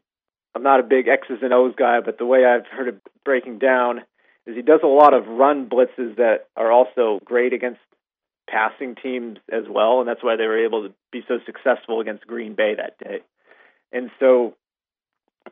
I'm 0.55 0.63
not 0.63 0.79
a 0.79 0.84
big 0.84 1.07
X's 1.07 1.39
and 1.41 1.53
O's 1.53 1.75
guy, 1.77 2.00
but 2.00 2.17
the 2.17 2.25
way 2.25 2.45
I've 2.45 2.65
heard 2.65 2.88
it 2.88 3.01
breaking 3.25 3.60
down, 3.60 4.00
is 4.48 4.55
he 4.55 4.62
does 4.62 4.79
a 4.84 4.88
lot 4.88 5.13
of 5.13 5.27
run 5.27 5.69
blitzes 5.69 6.15
that 6.15 6.48
are 6.55 6.72
also 6.72 7.19
great 7.25 7.53
against 7.53 7.79
passing 8.47 8.95
teams 8.95 9.37
as 9.51 9.63
well, 9.69 9.99
and 9.99 10.07
that's 10.07 10.23
why 10.23 10.35
they 10.35 10.45
were 10.45 10.63
able 10.63 10.87
to 10.87 10.93
be 11.11 11.23
so 11.27 11.39
successful 11.45 11.99
against 11.99 12.27
Green 12.27 12.55
Bay 12.55 12.75
that 12.75 12.97
day. 12.99 13.21
And 13.91 14.11
so, 14.19 14.55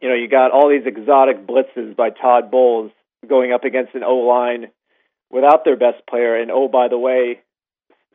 you 0.01 0.09
know, 0.09 0.15
you 0.15 0.27
got 0.27 0.51
all 0.51 0.69
these 0.69 0.85
exotic 0.85 1.47
blitzes 1.47 1.95
by 1.95 2.09
Todd 2.09 2.51
Bowles 2.51 2.91
going 3.27 3.53
up 3.53 3.63
against 3.63 3.95
an 3.95 4.03
O 4.03 4.15
line 4.17 4.67
without 5.29 5.65
their 5.65 5.77
best 5.77 6.05
player. 6.09 6.35
And 6.35 6.51
oh, 6.51 6.67
by 6.67 6.87
the 6.87 6.97
way, 6.97 7.41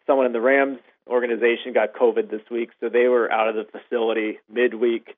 someone 0.07 0.27
in 0.27 0.33
the 0.33 0.41
Rams 0.41 0.79
organization 1.09 1.73
got 1.73 1.95
COVID 1.95 2.31
this 2.31 2.43
week, 2.51 2.71
so 2.81 2.89
they 2.89 3.09
were 3.09 3.33
out 3.33 3.49
of 3.49 3.55
the 3.55 3.65
facility 3.65 4.39
midweek 4.53 5.17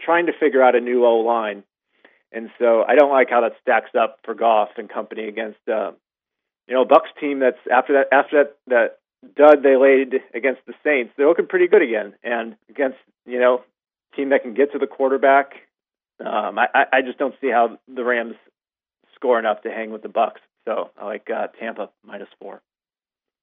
trying 0.00 0.26
to 0.26 0.32
figure 0.38 0.62
out 0.62 0.74
a 0.74 0.80
new 0.80 1.04
O 1.04 1.18
line. 1.18 1.62
And 2.32 2.50
so 2.58 2.84
I 2.86 2.96
don't 2.96 3.10
like 3.10 3.30
how 3.30 3.42
that 3.42 3.52
stacks 3.62 3.90
up 3.98 4.18
for 4.24 4.34
Goff 4.34 4.70
and 4.76 4.90
company 4.90 5.28
against 5.28 5.60
uh, 5.68 5.92
you 6.68 6.74
know 6.74 6.84
Bucks 6.84 7.08
team 7.20 7.40
that's 7.40 7.58
after 7.72 7.94
that 7.94 8.08
after 8.12 8.44
that 8.44 8.56
that 8.66 8.98
dud 9.36 9.62
they 9.62 9.76
laid 9.76 10.20
against 10.34 10.60
the 10.66 10.74
Saints. 10.84 11.12
They're 11.16 11.28
looking 11.28 11.46
pretty 11.46 11.68
good 11.68 11.82
again, 11.82 12.14
and 12.22 12.56
against 12.68 12.98
you 13.26 13.40
know 13.40 13.62
team 14.14 14.30
that 14.30 14.42
can 14.42 14.54
get 14.54 14.72
to 14.72 14.78
the 14.78 14.86
quarterback. 14.86 15.52
Um, 16.20 16.58
I 16.58 16.86
I 16.92 17.02
just 17.02 17.18
don't 17.18 17.34
see 17.40 17.50
how 17.50 17.78
the 17.92 18.04
Rams 18.04 18.36
score 19.14 19.38
enough 19.38 19.62
to 19.62 19.70
hang 19.70 19.90
with 19.90 20.02
the 20.02 20.08
Bucks. 20.08 20.40
So 20.64 20.90
I 20.98 21.04
like 21.04 21.28
uh, 21.30 21.48
Tampa 21.58 21.90
minus 22.04 22.28
four. 22.40 22.60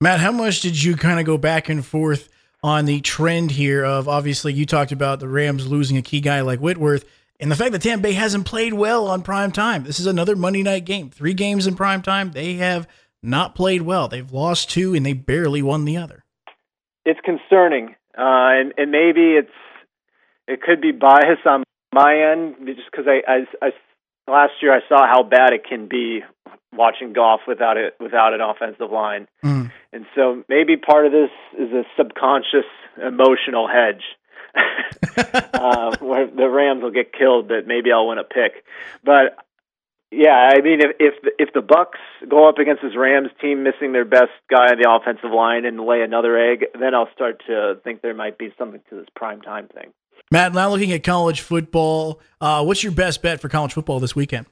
Matt, 0.01 0.19
how 0.19 0.31
much 0.31 0.61
did 0.61 0.81
you 0.83 0.95
kind 0.97 1.19
of 1.19 1.25
go 1.25 1.37
back 1.37 1.69
and 1.69 1.85
forth 1.85 2.29
on 2.61 2.85
the 2.85 3.01
trend 3.01 3.51
here 3.51 3.83
of 3.83 4.07
obviously 4.07 4.53
you 4.53 4.65
talked 4.65 4.91
about 4.91 5.19
the 5.19 5.27
Rams 5.27 5.67
losing 5.67 5.97
a 5.97 6.01
key 6.01 6.19
guy 6.19 6.41
like 6.41 6.59
Whitworth 6.59 7.05
and 7.39 7.51
the 7.51 7.55
fact 7.55 7.71
that 7.73 7.81
Tampa 7.81 8.03
Bay 8.03 8.13
hasn't 8.13 8.45
played 8.45 8.73
well 8.73 9.07
on 9.07 9.21
prime 9.21 9.51
time. 9.51 9.83
This 9.83 9.99
is 9.99 10.05
another 10.05 10.35
Monday 10.35 10.63
night 10.63 10.85
game. 10.85 11.09
Three 11.09 11.33
games 11.33 11.67
in 11.67 11.75
prime 11.75 12.01
time. 12.01 12.31
They 12.31 12.53
have 12.55 12.87
not 13.23 13.55
played 13.55 13.83
well. 13.83 14.07
They've 14.07 14.31
lost 14.31 14.69
two 14.69 14.93
and 14.93 15.05
they 15.05 15.13
barely 15.13 15.61
won 15.61 15.85
the 15.85 15.97
other. 15.97 16.23
It's 17.05 17.19
concerning. 17.23 17.95
Uh, 18.17 18.59
and, 18.59 18.73
and 18.77 18.91
maybe 18.91 19.35
it's 19.35 19.49
it 20.47 20.61
could 20.61 20.81
be 20.81 20.91
bias 20.91 21.39
on 21.45 21.63
my 21.93 22.31
end 22.31 22.55
just 22.65 22.91
because 22.91 23.05
I, 23.07 23.21
I, 23.31 23.67
I 23.67 23.71
last 24.29 24.53
year 24.61 24.73
I 24.73 24.81
saw 24.87 25.07
how 25.07 25.23
bad 25.23 25.53
it 25.53 25.63
can 25.67 25.87
be 25.87 26.21
watching 26.73 27.13
Goff 27.13 27.41
without 27.47 27.77
it 27.77 27.95
without 27.99 28.33
an 28.33 28.41
offensive 28.41 28.91
line. 28.91 29.27
Mm. 29.43 29.71
And 29.91 30.05
so 30.15 30.43
maybe 30.49 30.77
part 30.77 31.05
of 31.05 31.11
this 31.11 31.29
is 31.57 31.71
a 31.71 31.83
subconscious 31.97 32.65
emotional 33.01 33.67
hedge. 33.67 34.03
uh, 35.53 35.95
where 35.99 36.27
the 36.27 36.47
Rams 36.47 36.83
will 36.83 36.91
get 36.91 37.11
killed, 37.11 37.47
but 37.47 37.65
maybe 37.65 37.91
I'll 37.91 38.07
win 38.07 38.19
a 38.19 38.23
pick. 38.23 38.63
But 39.03 39.37
yeah, 40.15 40.51
I 40.53 40.61
mean, 40.61 40.79
if 40.81 40.91
if 40.99 41.21
the, 41.21 41.31
if 41.39 41.53
the 41.53 41.61
Bucks 41.61 41.99
go 42.29 42.47
up 42.47 42.57
against 42.57 42.83
this 42.83 42.95
Rams 42.95 43.29
team 43.41 43.63
missing 43.63 43.93
their 43.93 44.05
best 44.05 44.31
guy 44.49 44.71
on 44.71 44.77
the 44.81 44.89
offensive 44.89 45.31
line 45.31 45.65
and 45.65 45.79
lay 45.79 46.01
another 46.01 46.37
egg, 46.37 46.65
then 46.79 46.93
I'll 46.93 47.09
start 47.13 47.41
to 47.47 47.79
think 47.83 48.01
there 48.01 48.13
might 48.13 48.37
be 48.37 48.53
something 48.57 48.81
to 48.89 48.95
this 48.95 49.07
prime 49.15 49.41
time 49.41 49.67
thing. 49.67 49.91
Matt, 50.31 50.53
now 50.53 50.69
looking 50.69 50.91
at 50.91 51.03
college 51.03 51.41
football, 51.41 52.19
uh, 52.39 52.63
what's 52.63 52.83
your 52.83 52.91
best 52.91 53.21
bet 53.21 53.41
for 53.41 53.49
college 53.49 53.73
football 53.73 53.99
this 53.99 54.15
weekend? 54.15 54.45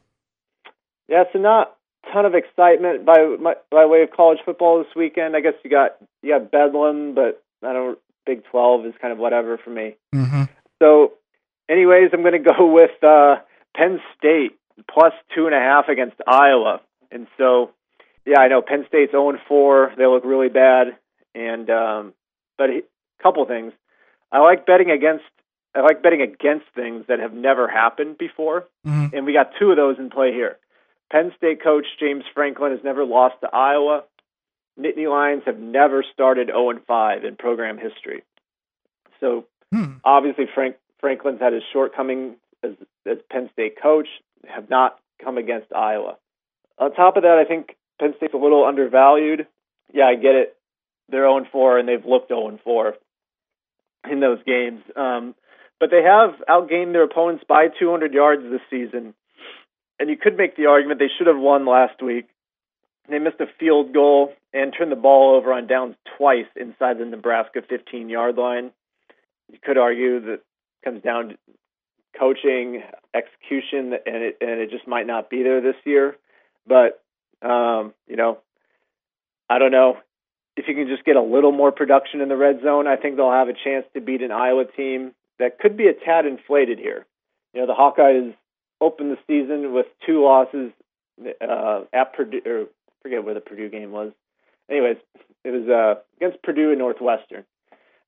Yeah, 1.07 1.23
so 1.31 1.39
not 1.39 1.75
ton 2.11 2.25
of 2.25 2.33
excitement 2.33 3.05
by 3.05 3.17
by 3.69 3.85
way 3.85 4.01
of 4.01 4.11
college 4.11 4.39
football 4.43 4.79
this 4.79 4.95
weekend. 4.95 5.35
I 5.35 5.41
guess 5.41 5.53
you 5.63 5.69
got 5.69 5.97
you 6.23 6.37
got 6.37 6.51
Bedlam, 6.51 7.13
but 7.13 7.43
I 7.63 7.73
don't. 7.73 7.99
Big 8.25 8.43
Twelve 8.45 8.85
is 8.85 8.93
kind 9.01 9.11
of 9.11 9.19
whatever 9.19 9.57
for 9.57 9.71
me. 9.71 9.95
Mm-hmm. 10.13 10.43
So, 10.81 11.13
anyways, 11.69 12.09
I'm 12.13 12.21
going 12.21 12.43
to 12.43 12.51
go 12.51 12.71
with 12.71 13.03
uh, 13.03 13.37
Penn 13.75 13.99
State 14.17 14.57
plus 14.89 15.13
two 15.35 15.45
and 15.45 15.55
a 15.55 15.59
half 15.59 15.87
against 15.89 16.15
Iowa, 16.27 16.81
and 17.11 17.27
so 17.37 17.71
yeah, 18.25 18.39
I 18.39 18.47
know 18.47 18.61
Penn 18.61 18.85
State's 18.87 19.11
0 19.11 19.37
4. 19.47 19.93
They 19.97 20.05
look 20.05 20.23
really 20.25 20.49
bad, 20.49 20.97
and 21.33 21.69
um, 21.69 22.13
but 22.57 22.69
a 22.69 22.81
couple 23.21 23.45
things. 23.45 23.73
I 24.31 24.39
like 24.39 24.65
betting 24.65 24.91
against. 24.91 25.23
I 25.73 25.81
like 25.81 26.03
betting 26.03 26.21
against 26.21 26.65
things 26.75 27.05
that 27.07 27.19
have 27.19 27.33
never 27.33 27.67
happened 27.67 28.17
before, 28.17 28.67
mm-hmm. 28.85 29.15
and 29.15 29.25
we 29.25 29.33
got 29.33 29.51
two 29.59 29.71
of 29.71 29.77
those 29.77 29.97
in 29.97 30.09
play 30.09 30.33
here. 30.33 30.57
Penn 31.11 31.31
State 31.37 31.63
coach 31.63 31.85
James 31.99 32.23
Franklin 32.33 32.71
has 32.71 32.83
never 32.83 33.05
lost 33.05 33.35
to 33.41 33.49
Iowa. 33.53 34.03
Nittany 34.79 35.09
Lions 35.09 35.43
have 35.45 35.59
never 35.59 36.03
started 36.13 36.47
0 36.47 36.79
5 36.87 37.25
in 37.25 37.35
program 37.35 37.77
history. 37.77 38.23
So 39.19 39.45
hmm. 39.71 39.93
obviously, 40.03 40.45
Frank 40.53 40.75
Franklin's 40.99 41.39
had 41.39 41.53
his 41.53 41.63
shortcomings 41.73 42.35
as, 42.63 42.71
as 43.09 43.17
Penn 43.31 43.49
State 43.53 43.81
coach, 43.81 44.07
have 44.47 44.69
not 44.69 44.97
come 45.23 45.37
against 45.37 45.73
Iowa. 45.73 46.17
On 46.77 46.93
top 46.93 47.17
of 47.17 47.23
that, 47.23 47.37
I 47.43 47.47
think 47.47 47.75
Penn 47.99 48.13
State's 48.17 48.33
a 48.33 48.37
little 48.37 48.65
undervalued. 48.65 49.47
Yeah, 49.93 50.05
I 50.05 50.15
get 50.15 50.35
it. 50.35 50.57
They're 51.09 51.27
0 51.27 51.45
4 51.51 51.79
and 51.79 51.87
they've 51.87 52.05
looked 52.05 52.29
0 52.29 52.59
4 52.63 52.93
in 54.09 54.19
those 54.19 54.39
games. 54.45 54.81
Um, 54.95 55.35
but 55.79 55.89
they 55.91 56.03
have 56.03 56.31
outgained 56.47 56.93
their 56.93 57.03
opponents 57.03 57.43
by 57.47 57.67
200 57.79 58.13
yards 58.13 58.43
this 58.43 58.61
season 58.69 59.13
and 60.01 60.09
you 60.09 60.17
could 60.17 60.35
make 60.35 60.57
the 60.57 60.65
argument 60.65 60.99
they 60.99 61.11
should 61.15 61.27
have 61.27 61.37
won 61.37 61.67
last 61.67 62.01
week. 62.01 62.27
They 63.07 63.19
missed 63.19 63.39
a 63.39 63.45
field 63.59 63.93
goal 63.93 64.33
and 64.51 64.73
turned 64.75 64.91
the 64.91 64.95
ball 64.95 65.35
over 65.35 65.53
on 65.53 65.67
downs 65.67 65.95
twice 66.17 66.47
inside 66.55 66.97
the 66.97 67.05
Nebraska 67.05 67.61
15 67.69 68.09
yard 68.09 68.35
line. 68.35 68.71
You 69.51 69.59
could 69.63 69.77
argue 69.77 70.19
that 70.21 70.39
comes 70.83 71.03
down 71.03 71.37
coaching, 72.17 72.83
execution, 73.13 73.93
and 74.05 74.23
it 74.23 74.37
and 74.41 74.59
it 74.59 74.69
just 74.69 74.87
might 74.87 75.07
not 75.07 75.29
be 75.29 75.43
there 75.43 75.61
this 75.61 75.75
year. 75.85 76.15
But 76.67 77.01
um, 77.41 77.93
you 78.07 78.15
know, 78.15 78.39
I 79.49 79.59
don't 79.59 79.71
know 79.71 79.97
if 80.57 80.67
you 80.67 80.75
can 80.75 80.87
just 80.87 81.05
get 81.05 81.15
a 81.15 81.21
little 81.21 81.51
more 81.51 81.71
production 81.71 82.21
in 82.21 82.29
the 82.29 82.37
red 82.37 82.61
zone. 82.63 82.87
I 82.87 82.95
think 82.95 83.15
they'll 83.15 83.31
have 83.31 83.49
a 83.49 83.53
chance 83.53 83.85
to 83.93 84.01
beat 84.01 84.21
an 84.21 84.31
Iowa 84.31 84.65
team 84.65 85.13
that 85.39 85.59
could 85.59 85.77
be 85.77 85.87
a 85.87 85.93
tad 85.93 86.25
inflated 86.25 86.77
here. 86.77 87.05
You 87.53 87.61
know, 87.61 87.67
the 87.67 87.73
Hawkeyes 87.73 88.35
opened 88.79 89.11
the 89.11 89.17
season 89.27 89.73
with 89.73 89.87
two 90.05 90.23
losses 90.23 90.71
uh, 91.41 91.81
at 91.93 92.13
Purdue, 92.13 92.41
or 92.45 92.65
forget 93.01 93.23
where 93.23 93.33
the 93.33 93.41
Purdue 93.41 93.69
game 93.69 93.91
was. 93.91 94.11
Anyways, 94.69 94.97
it 95.43 95.49
was 95.49 95.67
uh, 95.67 96.01
against 96.17 96.43
Purdue 96.43 96.69
and 96.69 96.79
Northwestern, 96.79 97.43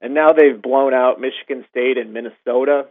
and 0.02 0.14
now 0.14 0.34
they've 0.34 0.62
blown 0.62 0.94
out 0.94 1.20
Michigan 1.20 1.66
State 1.70 1.98
and 1.98 2.14
Minnesota. 2.14 2.88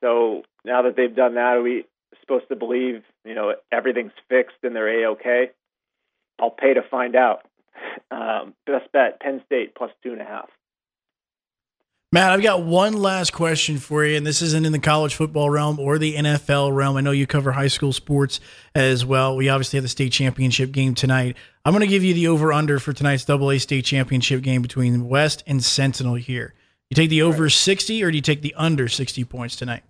So 0.00 0.42
now 0.64 0.82
that 0.82 0.96
they've 0.96 1.14
done 1.14 1.34
that, 1.34 1.56
are 1.56 1.62
we 1.62 1.84
supposed 2.20 2.48
to 2.48 2.56
believe 2.56 3.02
you 3.24 3.34
know 3.34 3.54
everything's 3.72 4.12
fixed 4.28 4.56
and 4.62 4.74
they're 4.74 5.04
a 5.04 5.12
okay? 5.12 5.50
I'll 6.40 6.50
pay 6.50 6.74
to 6.74 6.82
find 6.82 7.16
out. 7.16 7.46
Um, 8.10 8.54
best 8.66 8.92
bet: 8.92 9.20
Penn 9.20 9.40
State 9.46 9.74
plus 9.74 9.90
two 10.02 10.12
and 10.12 10.20
a 10.20 10.24
half. 10.24 10.50
Matt, 12.12 12.32
I've 12.32 12.42
got 12.42 12.64
one 12.64 12.94
last 12.94 13.32
question 13.32 13.78
for 13.78 14.04
you, 14.04 14.16
and 14.16 14.26
this 14.26 14.42
isn't 14.42 14.66
in 14.66 14.72
the 14.72 14.80
college 14.80 15.14
football 15.14 15.48
realm 15.48 15.78
or 15.78 15.96
the 15.96 16.16
NFL 16.16 16.74
realm. 16.74 16.96
I 16.96 17.02
know 17.02 17.12
you 17.12 17.24
cover 17.24 17.52
high 17.52 17.68
school 17.68 17.92
sports 17.92 18.40
as 18.74 19.06
well. 19.06 19.36
We 19.36 19.48
obviously 19.48 19.76
have 19.76 19.84
the 19.84 19.88
state 19.88 20.10
championship 20.10 20.72
game 20.72 20.96
tonight. 20.96 21.36
I'm 21.64 21.72
going 21.72 21.82
to 21.82 21.86
give 21.86 22.02
you 22.02 22.12
the 22.12 22.26
over 22.26 22.52
under 22.52 22.80
for 22.80 22.92
tonight's 22.92 23.24
double 23.24 23.52
A 23.52 23.58
state 23.58 23.84
championship 23.84 24.42
game 24.42 24.60
between 24.60 25.08
West 25.08 25.44
and 25.46 25.62
Sentinel 25.62 26.16
here. 26.16 26.52
You 26.88 26.96
take 26.96 27.10
the 27.10 27.22
over 27.22 27.44
right. 27.44 27.52
60 27.52 28.02
or 28.02 28.10
do 28.10 28.16
you 28.16 28.22
take 28.22 28.42
the 28.42 28.54
under 28.56 28.88
60 28.88 29.22
points 29.24 29.54
tonight? 29.54 29.84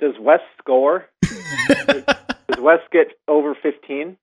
Does 0.00 0.14
West 0.20 0.44
score? 0.58 1.06
Does 1.22 2.60
West 2.60 2.84
get 2.92 3.18
over 3.26 3.54
15? 3.54 4.16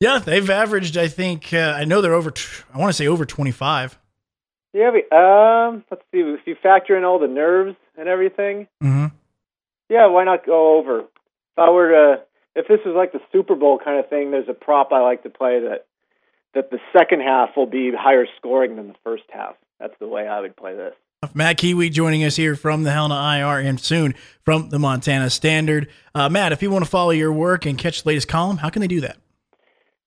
Yeah, 0.00 0.18
they've 0.18 0.48
averaged, 0.48 0.96
I 0.96 1.08
think, 1.08 1.52
uh, 1.52 1.74
I 1.76 1.84
know 1.84 2.00
they're 2.00 2.14
over, 2.14 2.32
I 2.72 2.78
want 2.78 2.90
to 2.90 2.92
say 2.92 3.08
over 3.08 3.24
25. 3.24 3.98
Yeah, 4.72 4.90
we, 4.90 5.04
um, 5.10 5.84
let's 5.90 6.02
see. 6.12 6.20
If 6.20 6.46
you 6.46 6.54
factor 6.62 6.96
in 6.96 7.04
all 7.04 7.18
the 7.18 7.26
nerves 7.26 7.76
and 7.96 8.08
everything, 8.08 8.68
mm-hmm. 8.82 9.06
yeah, 9.88 10.06
why 10.06 10.24
not 10.24 10.46
go 10.46 10.78
over? 10.78 11.00
If 11.00 11.58
I 11.58 11.70
were 11.70 11.88
to, 11.90 12.22
if 12.54 12.68
this 12.68 12.80
is 12.86 12.94
like 12.94 13.12
the 13.12 13.20
Super 13.32 13.56
Bowl 13.56 13.80
kind 13.82 13.98
of 13.98 14.08
thing, 14.08 14.30
there's 14.30 14.48
a 14.48 14.54
prop 14.54 14.92
I 14.92 15.00
like 15.00 15.22
to 15.24 15.30
play 15.30 15.60
that 15.60 15.86
that 16.54 16.70
the 16.70 16.78
second 16.96 17.20
half 17.20 17.50
will 17.56 17.66
be 17.66 17.92
higher 17.96 18.26
scoring 18.36 18.76
than 18.76 18.88
the 18.88 18.94
first 19.04 19.24
half. 19.30 19.54
That's 19.78 19.94
the 20.00 20.08
way 20.08 20.26
I 20.26 20.40
would 20.40 20.56
play 20.56 20.74
this. 20.74 20.94
Matt 21.34 21.58
Kiewiet 21.58 21.90
joining 21.90 22.22
us 22.22 22.36
here 22.36 22.54
from 22.54 22.84
the 22.84 22.92
Helena 22.92 23.14
IR 23.14 23.58
and 23.58 23.80
soon 23.80 24.14
from 24.44 24.70
the 24.70 24.78
Montana 24.78 25.30
Standard. 25.30 25.88
Uh, 26.14 26.28
Matt, 26.28 26.52
if 26.52 26.62
you 26.62 26.70
want 26.70 26.84
to 26.84 26.90
follow 26.90 27.10
your 27.10 27.32
work 27.32 27.66
and 27.66 27.76
catch 27.76 28.04
the 28.04 28.08
latest 28.08 28.28
column, 28.28 28.58
how 28.58 28.70
can 28.70 28.80
they 28.80 28.86
do 28.86 29.00
that? 29.00 29.16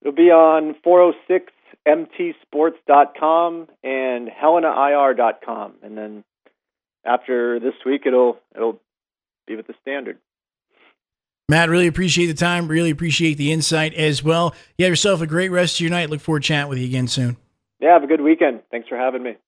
It'll 0.02 0.14
be 0.14 0.32
on 0.32 0.74
406 0.82 1.52
mtsports.com 1.86 3.68
and 3.84 4.30
helenair.com. 4.30 5.74
And 5.84 5.98
then 5.98 6.24
after 7.04 7.60
this 7.60 7.74
week, 7.86 8.04
it'll 8.06 8.38
it'll 8.56 8.80
be 9.48 9.58
with 9.58 9.68
the 9.68 9.76
standard. 9.82 10.18
Matt, 11.50 11.68
really 11.68 11.88
appreciate 11.88 12.28
the 12.28 12.34
time. 12.34 12.70
Really 12.70 12.90
appreciate 12.90 13.34
the 13.34 13.52
insight 13.52 13.94
as 13.96 14.24
well. 14.24 14.56
You 14.78 14.86
have 14.86 14.92
yourself 14.92 15.20
a 15.20 15.28
great 15.28 15.50
rest 15.50 15.76
of 15.76 15.82
your 15.82 15.90
night. 15.90 16.10
Look 16.10 16.22
forward 16.22 16.44
to 16.44 16.48
chatting 16.48 16.70
with 16.70 16.78
you 16.78 16.86
again 16.86 17.10
soon. 17.10 17.36
Yeah, 17.82 17.92
have 17.92 18.04
a 18.04 18.08
good 18.08 18.22
weekend. 18.22 18.62
Thanks 18.72 18.88
for 18.88 18.96
having 18.96 19.24
me. 19.24 19.36